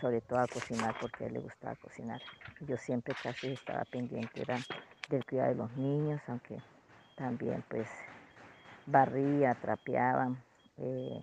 sobre 0.00 0.20
todo 0.20 0.40
a 0.40 0.46
cocinar 0.46 0.94
porque 1.00 1.24
a 1.24 1.26
él 1.28 1.32
le 1.34 1.40
gustaba 1.40 1.74
cocinar. 1.76 2.20
Yo 2.60 2.76
siempre 2.76 3.14
casi 3.22 3.46
estaba 3.52 3.84
pendiente 3.86 4.44
del 5.08 5.24
cuidado 5.24 5.48
de 5.48 5.54
los 5.54 5.76
niños, 5.78 6.20
aunque 6.26 6.58
también 7.16 7.64
pues 7.70 7.88
barría, 8.84 9.54
trapeaba, 9.54 10.36
eh, 10.76 11.22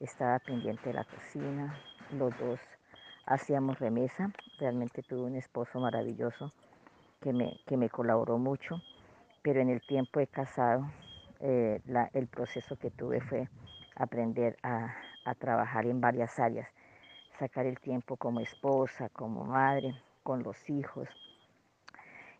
estaba 0.00 0.38
pendiente 0.38 0.88
de 0.88 0.94
la 0.94 1.04
cocina. 1.04 1.78
Los 2.12 2.36
dos 2.38 2.60
hacíamos 3.26 3.78
remesa, 3.78 4.30
realmente 4.58 5.02
tuve 5.02 5.26
un 5.26 5.36
esposo 5.36 5.80
maravilloso 5.80 6.50
que 7.20 7.32
me, 7.32 7.60
que 7.66 7.76
me 7.76 7.88
colaboró 7.90 8.38
mucho, 8.38 8.80
pero 9.42 9.60
en 9.60 9.68
el 9.68 9.80
tiempo 9.82 10.20
de 10.20 10.26
casado 10.26 10.90
eh, 11.40 11.80
el 12.12 12.26
proceso 12.26 12.76
que 12.76 12.90
tuve 12.90 13.20
fue 13.20 13.48
aprender 13.96 14.56
a, 14.62 14.94
a 15.24 15.34
trabajar 15.34 15.86
en 15.86 16.00
varias 16.00 16.38
áreas, 16.38 16.68
sacar 17.38 17.66
el 17.66 17.78
tiempo 17.80 18.16
como 18.16 18.40
esposa, 18.40 19.08
como 19.10 19.44
madre, 19.44 19.94
con 20.22 20.42
los 20.42 20.68
hijos 20.68 21.08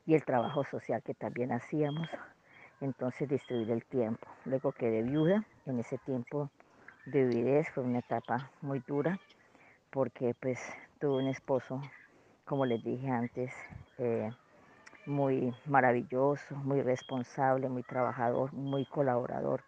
y 0.07 0.15
el 0.15 0.25
trabajo 0.25 0.65
social 0.65 1.03
que 1.03 1.15
también 1.15 1.53
hacíamos, 1.53 2.09
entonces 2.81 3.29
distribuir 3.29 3.71
el 3.71 3.85
tiempo. 3.85 4.27
Luego 4.45 4.73
quedé 4.73 5.03
viuda, 5.03 5.45
en 5.67 5.79
ese 5.79 5.99
tiempo 5.99 6.51
de 7.07 7.27
viudez 7.27 7.69
fue 7.71 7.85
una 7.85 8.01
etapa 8.01 8.51
muy 8.63 8.81
dura 8.81 9.19
porque 9.91 10.35
pues 10.39 10.59
tuve 10.99 11.23
un 11.23 11.29
esposo, 11.29 11.81
como 12.45 12.67
les 12.67 12.83
dije 12.83 13.11
antes, 13.11 13.53
eh, 13.99 14.31
muy 15.09 15.55
maravilloso, 15.67 16.55
muy 16.57 16.83
responsable, 16.83 17.69
muy 17.69 17.83
trabajador, 17.83 18.53
muy 18.53 18.85
colaborador 18.85 19.65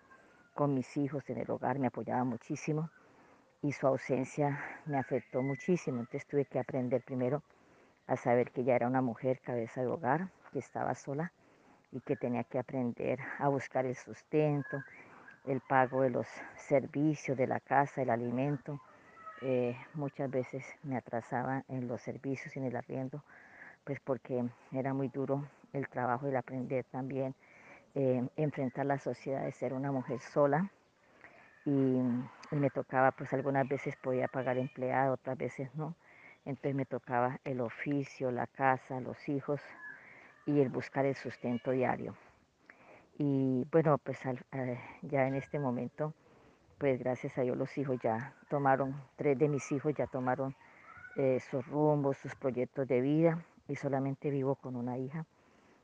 con 0.55 0.75
mis 0.75 0.97
hijos 0.97 1.29
en 1.31 1.39
el 1.39 1.51
hogar, 1.51 1.79
me 1.79 1.87
apoyaba 1.87 2.23
muchísimo 2.25 2.91
y 3.63 3.73
su 3.73 3.87
ausencia 3.87 4.61
me 4.85 4.99
afectó 4.99 5.43
muchísimo. 5.43 6.01
Entonces 6.01 6.27
tuve 6.27 6.45
que 6.45 6.59
aprender 6.59 7.03
primero 7.03 7.43
a 8.07 8.17
saber 8.17 8.51
que 8.51 8.61
ella 8.61 8.77
era 8.77 8.87
una 8.87 9.01
mujer 9.01 9.41
cabeza 9.41 9.81
de 9.81 9.87
hogar, 9.87 10.29
que 10.53 10.59
estaba 10.59 10.95
sola 10.95 11.33
y 11.91 12.01
que 12.01 12.17
tenía 12.17 12.45
que 12.45 12.59
aprender 12.59 13.19
a 13.39 13.49
buscar 13.49 13.87
el 13.87 13.97
sustento, 13.97 14.83
el 15.47 15.61
pago 15.63 16.03
de 16.03 16.11
los 16.11 16.27
servicios 16.57 17.37
de 17.39 17.47
la 17.47 17.61
casa, 17.61 18.03
el 18.03 18.11
alimento. 18.11 18.81
Eh, 19.41 19.75
muchas 19.95 20.31
veces 20.31 20.65
me 20.83 20.97
atrasaba 20.97 21.65
en 21.69 21.89
los 21.89 22.03
servicios 22.03 22.55
y 22.55 22.59
en 22.59 22.67
el 22.67 22.77
arriendo 22.77 23.25
pues 23.85 24.01
porque 24.01 24.45
era 24.73 24.95
muy 24.95 25.09
duro 25.09 25.45
el 25.73 25.89
trabajo 25.89 26.27
y 26.27 26.31
el 26.31 26.37
aprender 26.37 26.85
también, 26.91 27.35
eh, 27.95 28.27
enfrentar 28.37 28.87
la 28.87 28.99
sociedad 28.99 29.45
de 29.45 29.53
ser 29.53 29.73
una 29.73 29.93
mujer 29.93 30.21
sola. 30.21 30.71
Y, 31.65 32.01
me 32.51 32.71
tocaba, 32.71 33.13
pues 33.13 33.33
algunas 33.33 33.69
veces 33.69 33.95
podía 33.97 34.27
pagar 34.27 34.59
empleado, 34.59 35.15
otras 35.15 35.39
veces 35.39 35.73
no. 35.77 35.95
Entonces 36.45 36.75
me 36.75 36.85
tocaba 36.85 37.39
el 37.45 37.61
oficio, 37.61 38.33
la 38.33 38.49
casa, 38.49 39.01
los 39.01 39.29
hijos 39.29 39.61
y 40.47 40.61
el 40.61 40.69
buscar 40.69 41.07
el 41.07 41.15
sustento 41.15 41.71
diario. 41.71 42.17
Y 43.19 43.67
bueno, 43.71 43.99
pues 43.99 44.19
eh, 44.27 44.81
ya 45.03 45.29
en 45.29 45.37
este 45.37 45.61
momento, 45.61 46.13
pues 46.79 46.99
gracias 46.99 47.39
a 47.39 47.43
Dios 47.43 47.57
los 47.57 47.77
hijos 47.79 47.99
ya 48.03 48.35
tomaron, 48.49 49.01
tres 49.15 49.39
de 49.39 49.49
mis 49.49 49.71
hijos 49.71 49.95
ya 49.95 50.09
tomaron 50.09 50.57
eh, 51.17 51.39
sus 51.39 51.65
rumbos, 51.69 52.17
sus 52.17 52.35
proyectos 52.35 52.89
de 52.89 53.01
vida 53.01 53.45
y 53.71 53.77
solamente 53.77 54.31
vivo 54.31 54.57
con 54.57 54.75
una 54.75 54.99
hija 54.99 55.27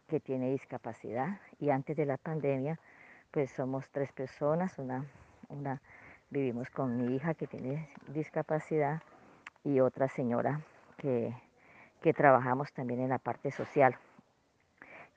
que 0.08 0.18
tiene 0.18 0.50
discapacidad 0.50 1.40
y 1.60 1.70
antes 1.70 1.96
de 1.96 2.04
la 2.04 2.16
pandemia 2.16 2.80
pues 3.30 3.52
somos 3.52 3.88
tres 3.90 4.12
personas, 4.12 4.78
una, 4.78 5.04
una 5.48 5.80
vivimos 6.28 6.68
con 6.70 6.96
mi 6.96 7.14
hija 7.14 7.34
que 7.34 7.46
tiene 7.46 7.88
discapacidad 8.08 9.02
y 9.62 9.78
otra 9.78 10.08
señora 10.08 10.60
que, 10.96 11.32
que 12.02 12.12
trabajamos 12.12 12.72
también 12.72 13.00
en 13.00 13.10
la 13.10 13.18
parte 13.18 13.52
social. 13.52 13.96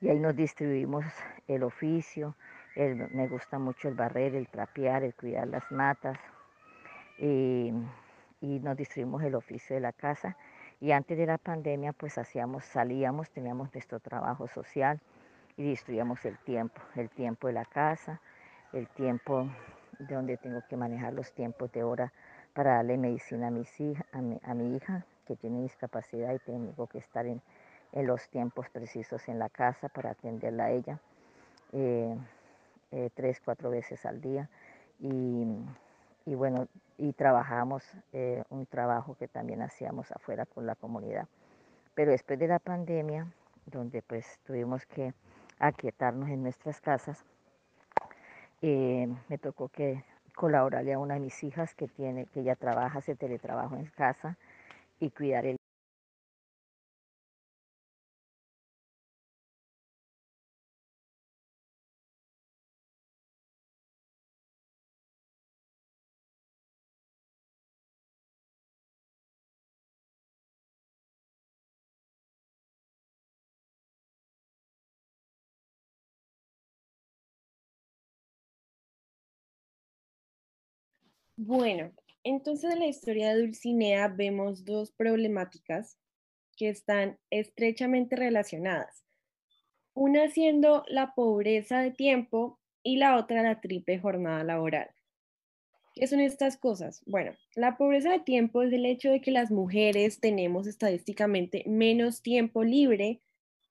Y 0.02 0.10
ahí 0.10 0.20
nos 0.20 0.36
distribuimos 0.36 1.06
el 1.48 1.64
oficio, 1.64 2.36
me 2.76 3.28
gusta 3.28 3.58
mucho 3.58 3.88
el 3.88 3.96
barrer, 3.96 4.36
el 4.36 4.48
trapear, 4.48 5.04
el 5.04 5.16
cuidar 5.16 5.48
las 5.48 5.72
matas 5.72 6.20
y, 7.18 7.74
y 8.42 8.60
nos 8.60 8.78
distribuimos 8.78 9.24
el 9.24 9.36
oficio 9.36 9.76
de 9.76 9.82
la 9.82 9.92
casa 9.92 10.38
y 10.82 10.92
antes 10.92 11.18
de 11.18 11.26
la 11.26 11.38
pandemia, 11.38 11.94
pues 11.94 12.18
hacíamos, 12.18 12.63
salíamos, 12.63 13.30
teníamos 13.32 13.74
nuestro 13.74 14.00
trabajo 14.00 14.48
social 14.48 15.00
y 15.58 15.63
distribuíamos 15.63 16.24
el 16.26 16.38
tiempo, 16.39 16.82
el 16.96 17.10
tiempo 17.10 17.48
de 17.48 17.54
la 17.54 17.65
casa, 17.65 18.22
el 18.72 18.88
tiempo 18.88 19.50
de 20.00 20.15
donde 20.15 20.38
tengo 20.38 20.62
que 20.70 20.78
manejar 20.78 21.13
los 21.13 21.34
tiempos 21.34 21.72
de 21.74 21.84
hora 21.84 22.13
para 22.54 22.76
darle 22.76 22.98
medicina 22.98 23.48
a, 23.48 23.52
mis 23.52 23.80
hija, 23.80 24.06
a, 24.13 24.22
mi, 24.22 24.76
hija 24.76 25.06
que 25.26 25.36
tiene 25.36 25.62
discapacidad 25.63 26.34
y 26.34 26.39
tengo 26.39 26.88
que 26.88 27.00
estar 27.00 27.26
en, 27.26 27.42
los 27.92 28.30
tiempos 28.30 28.70
precisos 28.70 29.28
en 29.28 29.39
la 29.39 29.50
casa 29.50 29.89
para 29.89 30.12
atenderla 30.12 30.65
a 30.65 30.72
ella 30.72 31.00
eh, 31.74 32.15
eh, 32.92 33.10
tres, 33.15 33.42
cuatro 33.44 33.70
veces 33.70 34.06
al 34.06 34.22
día. 34.22 34.50
Y, 35.00 35.46
y 36.30 36.36
bueno, 36.36 36.68
y 37.00 37.12
trabajamos 37.13 37.84
eh, 38.13 38.44
un 38.52 38.68
trabajo 38.68 39.15
que 39.18 39.28
también 39.28 39.63
hacíamos 39.63 40.12
afuera 40.12 40.46
con 40.46 40.68
la 40.68 40.76
comunidad. 40.76 41.28
Pero 41.96 42.12
después 42.12 42.38
de 42.38 42.48
la 42.48 42.60
pandemia, 42.60 43.26
donde 43.65 44.04
pues 44.04 44.38
tuvimos 44.46 44.86
que 44.86 45.15
aquietarnos 45.58 46.30
en 46.30 46.44
nuestras 46.44 46.82
casas, 46.82 47.26
eh, 48.62 49.08
me 49.28 49.39
tocó 49.39 49.70
que 49.70 50.04
colaborarle 50.36 50.94
a 50.94 51.00
una 51.00 51.15
de 51.15 51.22
mis 51.22 51.44
hijas 51.44 51.74
que 51.74 51.88
tiene, 51.88 52.28
que 52.28 52.42
ella 52.42 52.56
trabaja, 52.56 53.00
hace 53.00 53.15
teletrabajo 53.15 53.76
en 53.76 53.88
casa 53.88 54.38
y 55.00 55.10
cuidar 55.10 55.48
el 55.48 55.59
Bueno, 81.41 81.93
entonces 82.25 82.73
en 82.73 82.80
la 82.80 82.88
historia 82.88 83.30
de 83.30 83.39
Dulcinea 83.39 84.10
vemos 84.10 84.65
dos 84.65 84.91
problemáticas 84.91 85.97
que 86.58 86.67
están 86.67 87.17
estrechamente 87.30 88.17
relacionadas. 88.17 89.06
Una 89.93 90.28
siendo 90.28 90.84
la 90.89 91.13
pobreza 91.15 91.80
de 91.80 91.91
tiempo 91.91 92.60
y 92.84 92.97
la 92.97 93.15
otra 93.15 93.41
la 93.41 93.62
triple 93.62 93.99
jornada 93.99 94.43
laboral. 94.43 94.89
¿Qué 95.95 96.08
son 96.08 96.19
estas 96.19 96.58
cosas? 96.58 97.02
Bueno, 97.06 97.32
la 97.56 97.78
pobreza 97.78 98.12
de 98.12 98.19
tiempo 98.19 98.62
es 98.62 98.73
el 98.73 98.86
hecho 98.86 99.10
de 99.10 99.21
que 99.21 99.32
las 99.32 99.49
mujeres 99.49 100.19
tenemos 100.19 100.67
estadísticamente 100.67 101.63
menos 101.67 102.21
tiempo 102.21 102.65
libre 102.65 103.21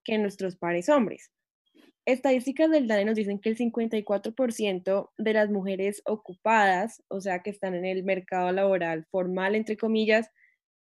que 0.03 0.17
nuestros 0.17 0.55
pares 0.55 0.89
hombres. 0.89 1.31
Estadísticas 2.09 2.71
del 2.71 2.87
DANE 2.87 3.05
nos 3.05 3.13
dicen 3.13 3.37
que 3.37 3.49
el 3.49 3.55
54% 3.55 5.11
de 5.19 5.33
las 5.33 5.51
mujeres 5.51 6.01
ocupadas, 6.05 7.03
o 7.07 7.21
sea, 7.21 7.43
que 7.43 7.51
están 7.51 7.75
en 7.75 7.85
el 7.85 8.03
mercado 8.03 8.51
laboral 8.51 9.05
formal, 9.11 9.53
entre 9.53 9.77
comillas, 9.77 10.31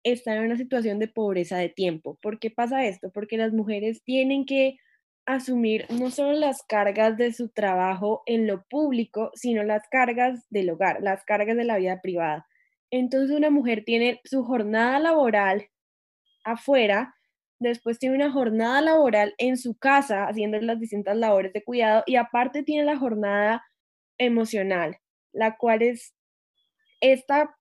están 0.04 0.38
en 0.38 0.46
una 0.46 0.56
situación 0.56 1.00
de 1.00 1.10
pobreza 1.10 1.58
de 1.58 1.68
tiempo. 1.68 2.18
¿Por 2.22 2.40
qué 2.40 2.50
pasa 2.50 2.86
esto? 2.86 3.12
Porque 3.12 3.36
las 3.36 3.52
mujeres 3.52 4.02
tienen 4.06 4.46
que 4.46 4.78
asumir 5.26 5.86
no 5.90 6.12
solo 6.12 6.32
las 6.32 6.64
cargas 6.66 7.18
de 7.18 7.34
su 7.34 7.50
trabajo 7.50 8.24
en 8.26 8.48
lo 8.48 8.64
público, 8.70 9.32
sino 9.36 9.64
las 9.64 9.84
cargas 9.92 10.46
del 10.50 10.70
hogar, 10.70 11.02
las 11.02 11.26
cargas 11.26 11.58
de 11.58 11.66
la 11.66 11.76
vida 11.76 12.00
privada. 12.02 12.48
Entonces 12.90 13.36
una 13.36 13.50
mujer 13.50 13.84
tiene 13.84 14.22
su 14.24 14.46
jornada 14.46 14.98
laboral 15.00 15.68
afuera, 16.46 17.17
después 17.60 18.00
tiene 18.00 18.16
una 18.16 18.32
jornada 18.32 18.82
laboral 18.82 19.34
en 19.38 19.58
su 19.58 19.76
casa 19.78 20.26
haciendo 20.28 20.60
las 20.62 20.80
distintas 20.80 21.18
labores 21.18 21.54
de 21.54 21.64
cuidado 21.64 22.04
y 22.06 22.16
aparte 22.16 22.64
tiene 22.64 22.86
la 22.86 22.98
jornada 22.98 23.64
emocional, 24.18 24.98
la 25.34 25.58
cual 25.58 25.82
es 25.82 26.14
esta 27.02 27.56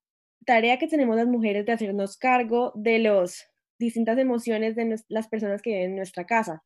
tarea 0.45 0.79
que 0.79 0.87
tenemos 0.87 1.15
las 1.15 1.27
mujeres 1.27 1.65
de 1.65 1.73
hacernos 1.73 2.17
cargo 2.17 2.71
de 2.75 2.99
las 2.99 3.47
distintas 3.79 4.17
emociones 4.17 4.75
de 4.75 4.97
las 5.09 5.27
personas 5.27 5.61
que 5.61 5.71
viven 5.71 5.91
en 5.91 5.95
nuestra 5.97 6.25
casa 6.25 6.63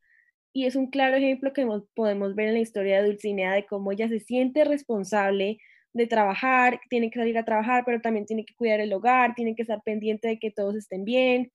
y 0.54 0.65
es 0.65 0.76
un 0.76 0.88
claro 0.88 1.15
ejemplo 1.17 1.54
que 1.54 1.65
podemos 1.96 2.36
ver 2.36 2.50
en 2.50 2.56
la 2.56 2.60
historia 2.60 2.98
de 3.02 3.08
Dulcinea 3.08 3.54
de 3.54 3.65
cómo 3.65 3.91
ella 3.91 4.10
se 4.10 4.20
siente 4.20 4.65
responsable 4.65 5.60
de 5.94 6.08
trabajar, 6.08 6.80
tiene 6.89 7.10
que 7.10 7.20
salir 7.20 7.38
a 7.38 7.46
trabajar, 7.46 7.84
pero 7.86 8.02
también 8.02 8.26
tiene 8.26 8.46
que 8.46 8.56
cuidar 8.56 8.80
el 8.80 8.94
hogar, 8.94 9.34
tiene 9.36 9.56
que 9.56 9.62
estar 9.63 9.82
pendiente 9.84 10.28
de 10.28 10.39
que 10.39 10.52
todos 10.52 10.76
estén 10.76 11.06
bien. 11.06 11.52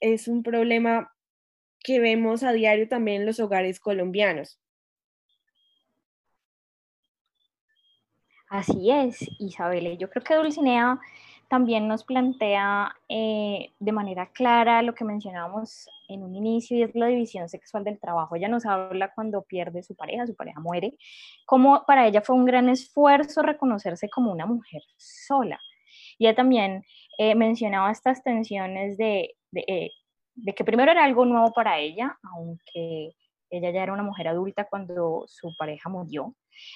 Es 0.00 0.28
un 0.28 0.42
problema 0.42 1.12
que 1.82 2.00
vemos 2.00 2.42
a 2.42 2.52
diario 2.52 2.88
también 2.88 3.22
en 3.22 3.26
los 3.26 3.40
hogares 3.40 3.80
colombianos. 3.80 4.60
Así 8.48 8.90
es, 8.90 9.18
Isabel. 9.38 9.98
Yo 9.98 10.08
creo 10.08 10.24
que 10.24 10.34
Dulcinea 10.34 10.98
también 11.48 11.88
nos 11.88 12.04
plantea 12.04 12.94
eh, 13.08 13.72
de 13.78 13.92
manera 13.92 14.30
clara 14.32 14.82
lo 14.82 14.94
que 14.94 15.04
mencionábamos 15.04 15.88
en 16.08 16.22
un 16.22 16.34
inicio 16.34 16.76
y 16.76 16.82
es 16.82 16.94
la 16.94 17.06
división 17.06 17.48
sexual 17.48 17.84
del 17.84 17.98
trabajo. 17.98 18.36
Ella 18.36 18.48
nos 18.48 18.66
habla 18.66 19.12
cuando 19.14 19.42
pierde 19.42 19.82
su 19.82 19.94
pareja, 19.94 20.26
su 20.26 20.34
pareja 20.34 20.60
muere, 20.60 20.94
como 21.46 21.84
para 21.86 22.06
ella 22.06 22.20
fue 22.20 22.36
un 22.36 22.44
gran 22.44 22.68
esfuerzo 22.68 23.42
reconocerse 23.42 24.08
como 24.08 24.32
una 24.32 24.46
mujer 24.46 24.82
sola. 24.96 25.58
Y 26.18 26.26
ella 26.26 26.36
también 26.36 26.84
eh, 27.16 27.34
mencionaba 27.34 27.90
estas 27.90 28.22
tensiones 28.22 28.98
de, 28.98 29.37
eh, 29.54 29.90
de 30.34 30.54
que 30.54 30.64
primero 30.64 30.92
era 30.92 31.04
algo 31.04 31.24
nuevo 31.24 31.52
para 31.52 31.78
ella, 31.78 32.16
aunque 32.34 33.12
ella 33.50 33.70
ya 33.70 33.82
era 33.82 33.92
una 33.92 34.02
mujer 34.02 34.28
adulta 34.28 34.66
cuando 34.68 35.24
su 35.26 35.54
pareja 35.58 35.88
murió, 35.88 36.34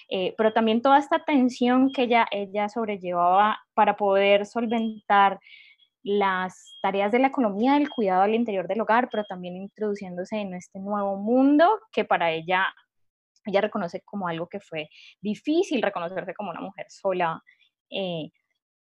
eh, 0.09 0.35
pero 0.37 0.53
también 0.53 0.83
toda 0.83 0.99
esta 0.99 1.25
tensión 1.25 1.93
que 1.93 2.05
ella, 2.05 2.27
ella 2.31 2.69
sobrellevaba 2.69 3.59
para 3.75 3.97
poder 3.97 4.47
solventar 4.47 5.39
las 6.03 6.77
tareas 6.83 7.13
de 7.13 7.21
la 7.21 7.29
economía 7.29 7.75
del 7.75 7.89
cuidado 7.89 8.23
al 8.23 8.35
interior 8.35 8.67
del 8.67 8.81
hogar, 8.81 9.09
pero 9.11 9.25
también 9.25 9.57
introduciéndose 9.57 10.37
en 10.37 10.55
este 10.55 10.81
nuevo 10.81 11.17
mundo 11.17 11.79
que 11.93 12.05
para 12.05 12.33
ella, 12.33 12.67
ella 13.45 13.61
reconoce 13.61 14.01
como 14.05 14.27
algo 14.27 14.49
que 14.49 14.61
fue 14.61 14.89
difícil, 15.21 15.83
reconocerse 15.83 16.35
como 16.35 16.51
una 16.51 16.61
mujer 16.61 16.87
sola, 16.89 17.41
eh, 17.91 18.31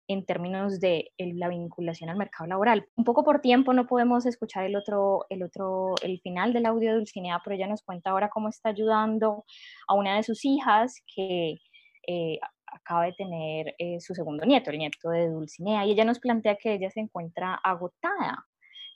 en 0.10 0.26
términos 0.26 0.80
de 0.80 1.12
la 1.20 1.48
vinculación 1.50 2.10
al 2.10 2.18
mercado 2.18 2.48
laboral. 2.48 2.88
Un 2.96 3.04
poco 3.04 3.24
por 3.24 3.42
tiempo 3.42 3.74
no 3.74 3.86
podemos 3.86 4.26
escuchar 4.26 4.66
el 4.66 4.76
otro, 4.76 5.28
el 5.30 5.44
otro, 5.44 5.94
el 6.02 6.20
final 6.20 6.52
del 6.52 6.66
audio 6.66 6.90
de 6.90 6.96
Dulcinea, 6.96 7.40
pero 7.44 7.56
ella 7.56 7.68
nos 7.68 7.84
cuenta 7.84 8.10
ahora 8.10 8.30
cómo 8.30 8.50
está 8.50 8.70
ayudando 8.70 9.46
a 9.88 9.94
una 9.94 10.16
de 10.16 10.24
sus 10.24 10.44
hijas 10.46 11.04
que 11.16 11.60
eh, 12.08 12.40
acaba 12.66 13.06
de 13.06 13.14
tener 13.14 13.76
eh, 13.78 14.00
su 14.00 14.16
segundo 14.16 14.46
nieto, 14.46 14.72
el 14.72 14.80
nieto 14.80 15.12
de 15.12 15.30
Dulcinea, 15.30 15.86
y 15.86 15.92
ella 15.92 16.06
nos 16.06 16.20
plantea 16.20 16.56
que 16.56 16.74
ella 16.74 16.90
se 16.90 17.02
encuentra 17.02 17.54
agotada, 17.64 18.48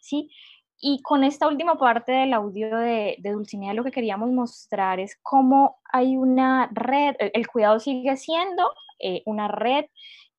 ¿sí? 0.01 0.31
Y 0.79 0.99
con 1.03 1.23
esta 1.23 1.47
última 1.47 1.75
parte 1.75 2.11
del 2.11 2.33
audio 2.33 2.75
de, 2.75 3.17
de, 3.19 3.31
Dulcinea 3.31 3.75
lo 3.75 3.83
que 3.83 3.91
queríamos 3.91 4.31
mostrar 4.31 4.99
es 4.99 5.15
cómo 5.21 5.77
hay 5.91 6.17
una 6.17 6.71
red, 6.73 7.15
el, 7.19 7.47
cuidado 7.47 7.79
sigue 7.79 8.17
siendo 8.17 8.73
eh, 8.99 9.21
una 9.25 9.47
red 9.47 9.85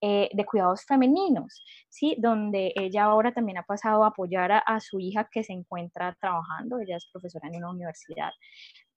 eh, 0.07 0.29
de 0.35 0.45
cuidados 0.45 0.85
femeninos, 0.85 1.65
¿sí? 1.89 2.15
Donde 2.19 2.75
ella 2.77 3.05
ahora 3.05 3.33
también 3.33 3.57
ha 3.57 3.63
pasado 3.63 4.05
a 4.05 4.09
apoyar 4.09 4.53
a, 4.53 4.81
su 4.81 5.01
hija 5.01 5.31
que 5.33 5.43
se 5.43 5.55
encuentra 5.55 6.15
trabajando, 6.21 6.79
ella 6.79 6.99
es 6.99 7.09
profesora 7.11 7.49
en 7.49 7.57
una 7.57 7.71
universidad. 7.71 8.31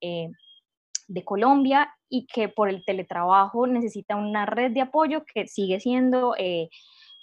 Eh, 0.02 0.28
de 1.06 1.24
Colombia 1.24 1.88
y 2.10 2.26
que 2.26 2.50
por 2.50 2.68
el 2.68 2.84
teletrabajo 2.84 3.66
necesita 3.66 4.16
una 4.16 4.44
red 4.44 4.72
de 4.72 4.82
apoyo 4.82 5.24
que 5.24 5.46
sigue 5.46 5.80
siendo 5.80 6.34
eh, 6.36 6.68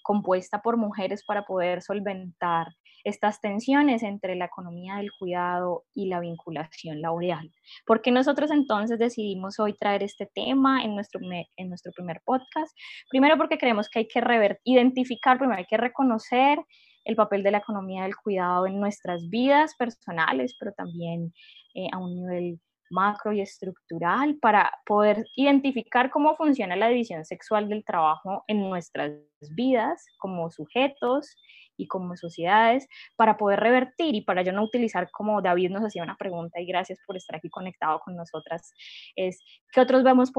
compuesta 0.01 0.63
por 0.63 0.77
mujeres 0.77 1.23
para 1.23 1.45
poder 1.45 1.83
solventar 1.83 2.69
estas 3.05 3.39
tensiones 3.39 4.03
entre 4.03 4.35
la 4.35 4.45
economía 4.45 4.95
del 4.97 5.11
cuidado 5.17 5.85
y 5.93 6.07
la 6.07 6.19
vinculación 6.19 7.01
laboral. 7.01 7.51
¿Por 7.85 8.01
qué 8.01 8.11
nosotros 8.11 8.51
entonces 8.51 8.99
decidimos 8.99 9.59
hoy 9.59 9.73
traer 9.73 10.03
este 10.03 10.25
tema 10.25 10.83
en 10.83 10.95
nuestro, 10.95 11.21
en 11.21 11.69
nuestro 11.69 11.91
primer 11.93 12.21
podcast? 12.25 12.75
Primero 13.09 13.37
porque 13.37 13.59
creemos 13.59 13.89
que 13.89 13.99
hay 13.99 14.07
que 14.07 14.21
identificar, 14.63 15.37
primero 15.37 15.59
hay 15.59 15.65
que 15.65 15.77
reconocer 15.77 16.59
el 17.05 17.15
papel 17.15 17.43
de 17.43 17.51
la 17.51 17.59
economía 17.59 18.03
del 18.03 18.15
cuidado 18.15 18.65
en 18.65 18.79
nuestras 18.79 19.29
vidas 19.29 19.75
personales, 19.75 20.55
pero 20.59 20.73
también 20.73 21.31
eh, 21.75 21.87
a 21.91 21.99
un 21.99 22.15
nivel 22.15 22.59
macro 22.89 23.33
y 23.33 23.41
estructural 23.41 24.37
para 24.41 24.71
poder 24.85 25.25
identificar 25.35 26.09
cómo 26.09 26.35
funciona 26.35 26.75
la 26.75 26.87
división 26.87 27.25
sexual 27.25 27.69
del 27.69 27.83
trabajo 27.83 28.43
en 28.47 28.61
nuestras 28.61 29.11
vidas 29.55 30.05
como 30.17 30.49
sujetos 30.49 31.35
y 31.77 31.87
como 31.87 32.15
sociedades 32.15 32.87
para 33.15 33.37
poder 33.37 33.59
revertir 33.59 34.15
y 34.15 34.21
para 34.21 34.41
yo 34.41 34.51
no 34.51 34.63
utilizar 34.63 35.09
como 35.11 35.41
David 35.41 35.71
nos 35.71 35.83
hacía 35.83 36.03
una 36.03 36.17
pregunta 36.17 36.59
y 36.59 36.65
gracias 36.65 36.99
por 37.05 37.17
estar 37.17 37.35
aquí 37.35 37.49
conectado 37.49 37.99
con 37.99 38.15
nosotras, 38.15 38.73
es 39.15 39.39
qué 39.71 39.81
otros, 39.81 40.03
vemos, 40.03 40.31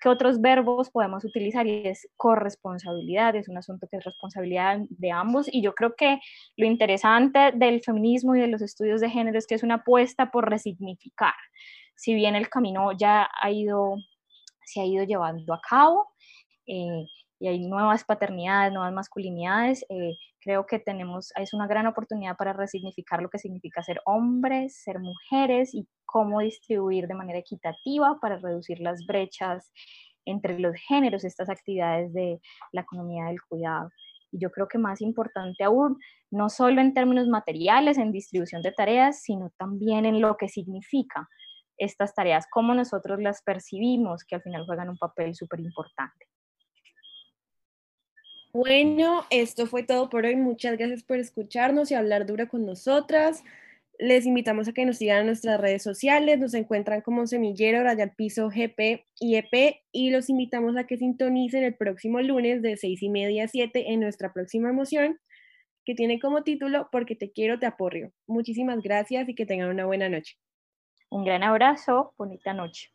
qué 0.00 0.08
otros 0.08 0.40
verbos 0.40 0.90
podemos 0.90 1.24
utilizar 1.24 1.66
y 1.66 1.86
es 1.86 2.08
corresponsabilidad, 2.16 3.36
es 3.36 3.48
un 3.48 3.58
asunto 3.58 3.86
que 3.90 3.98
es 3.98 4.04
responsabilidad 4.04 4.78
de 4.88 5.10
ambos 5.10 5.48
y 5.52 5.62
yo 5.62 5.74
creo 5.74 5.94
que 5.96 6.20
lo 6.56 6.66
interesante 6.66 7.52
del 7.54 7.80
feminismo 7.82 8.34
y 8.36 8.40
de 8.40 8.48
los 8.48 8.62
estudios 8.62 9.00
de 9.00 9.10
género 9.10 9.38
es 9.38 9.46
que 9.46 9.54
es 9.54 9.62
una 9.62 9.76
apuesta 9.76 10.30
por 10.30 10.48
resignificar. 10.48 11.34
Si 11.94 12.14
bien 12.14 12.34
el 12.34 12.48
camino 12.48 12.92
ya 12.92 13.28
ha 13.40 13.50
ido, 13.50 13.96
se 14.64 14.80
ha 14.80 14.84
ido 14.84 15.04
llevando 15.04 15.54
a 15.54 15.60
cabo, 15.60 16.08
eh, 16.66 17.06
y 17.38 17.48
hay 17.48 17.60
nuevas 17.60 18.04
paternidades, 18.04 18.72
nuevas 18.72 18.92
masculinidades, 18.92 19.84
eh, 19.88 20.16
creo 20.40 20.66
que 20.66 20.78
tenemos, 20.78 21.32
es 21.36 21.52
una 21.52 21.66
gran 21.66 21.86
oportunidad 21.86 22.36
para 22.36 22.52
resignificar 22.52 23.20
lo 23.20 23.28
que 23.28 23.38
significa 23.38 23.82
ser 23.82 24.00
hombres, 24.06 24.80
ser 24.82 25.00
mujeres 25.00 25.74
y 25.74 25.86
cómo 26.04 26.40
distribuir 26.40 27.06
de 27.06 27.14
manera 27.14 27.38
equitativa 27.38 28.18
para 28.20 28.38
reducir 28.38 28.80
las 28.80 29.04
brechas 29.06 29.70
entre 30.24 30.58
los 30.58 30.74
géneros 30.88 31.24
estas 31.24 31.48
actividades 31.50 32.12
de 32.12 32.40
la 32.72 32.82
economía 32.82 33.26
del 33.26 33.42
cuidado. 33.42 33.90
Y 34.32 34.40
yo 34.40 34.50
creo 34.50 34.66
que 34.66 34.78
más 34.78 35.00
importante 35.00 35.62
aún, 35.64 35.98
no 36.30 36.48
solo 36.48 36.80
en 36.80 36.94
términos 36.94 37.28
materiales, 37.28 37.98
en 37.98 38.12
distribución 38.12 38.62
de 38.62 38.72
tareas, 38.72 39.22
sino 39.22 39.50
también 39.58 40.04
en 40.04 40.20
lo 40.20 40.36
que 40.36 40.48
significa 40.48 41.28
estas 41.78 42.14
tareas, 42.14 42.46
cómo 42.50 42.74
nosotros 42.74 43.20
las 43.20 43.42
percibimos, 43.42 44.24
que 44.24 44.36
al 44.36 44.42
final 44.42 44.64
juegan 44.64 44.88
un 44.88 44.96
papel 44.96 45.34
súper 45.34 45.60
importante. 45.60 46.26
Bueno, 48.56 49.26
esto 49.28 49.66
fue 49.66 49.82
todo 49.82 50.08
por 50.08 50.24
hoy. 50.24 50.34
Muchas 50.34 50.78
gracias 50.78 51.02
por 51.02 51.18
escucharnos 51.18 51.90
y 51.90 51.94
hablar 51.94 52.24
duro 52.24 52.48
con 52.48 52.64
nosotras. 52.64 53.44
Les 53.98 54.24
invitamos 54.24 54.66
a 54.66 54.72
que 54.72 54.86
nos 54.86 54.96
sigan 54.96 55.20
en 55.20 55.26
nuestras 55.26 55.60
redes 55.60 55.82
sociales. 55.82 56.38
Nos 56.38 56.54
encuentran 56.54 57.02
como 57.02 57.26
Semillero, 57.26 57.82
Rayal 57.82 58.14
Piso, 58.16 58.48
GP 58.48 59.04
y 59.20 59.36
EP. 59.36 59.82
Y 59.92 60.08
los 60.08 60.30
invitamos 60.30 60.74
a 60.78 60.84
que 60.84 60.96
sintonicen 60.96 61.64
el 61.64 61.74
próximo 61.74 62.18
lunes 62.22 62.62
de 62.62 62.78
seis 62.78 63.02
y 63.02 63.10
media 63.10 63.44
a 63.44 63.48
7 63.48 63.92
en 63.92 64.00
nuestra 64.00 64.32
próxima 64.32 64.70
emoción, 64.70 65.20
que 65.84 65.94
tiene 65.94 66.18
como 66.18 66.42
título 66.42 66.88
Porque 66.90 67.14
te 67.14 67.32
quiero, 67.32 67.58
te 67.58 67.66
aporrio. 67.66 68.10
Muchísimas 68.26 68.80
gracias 68.80 69.28
y 69.28 69.34
que 69.34 69.44
tengan 69.44 69.68
una 69.68 69.84
buena 69.84 70.08
noche. 70.08 70.38
Un 71.10 71.24
gran 71.24 71.42
abrazo, 71.42 72.14
bonita 72.16 72.54
noche. 72.54 72.90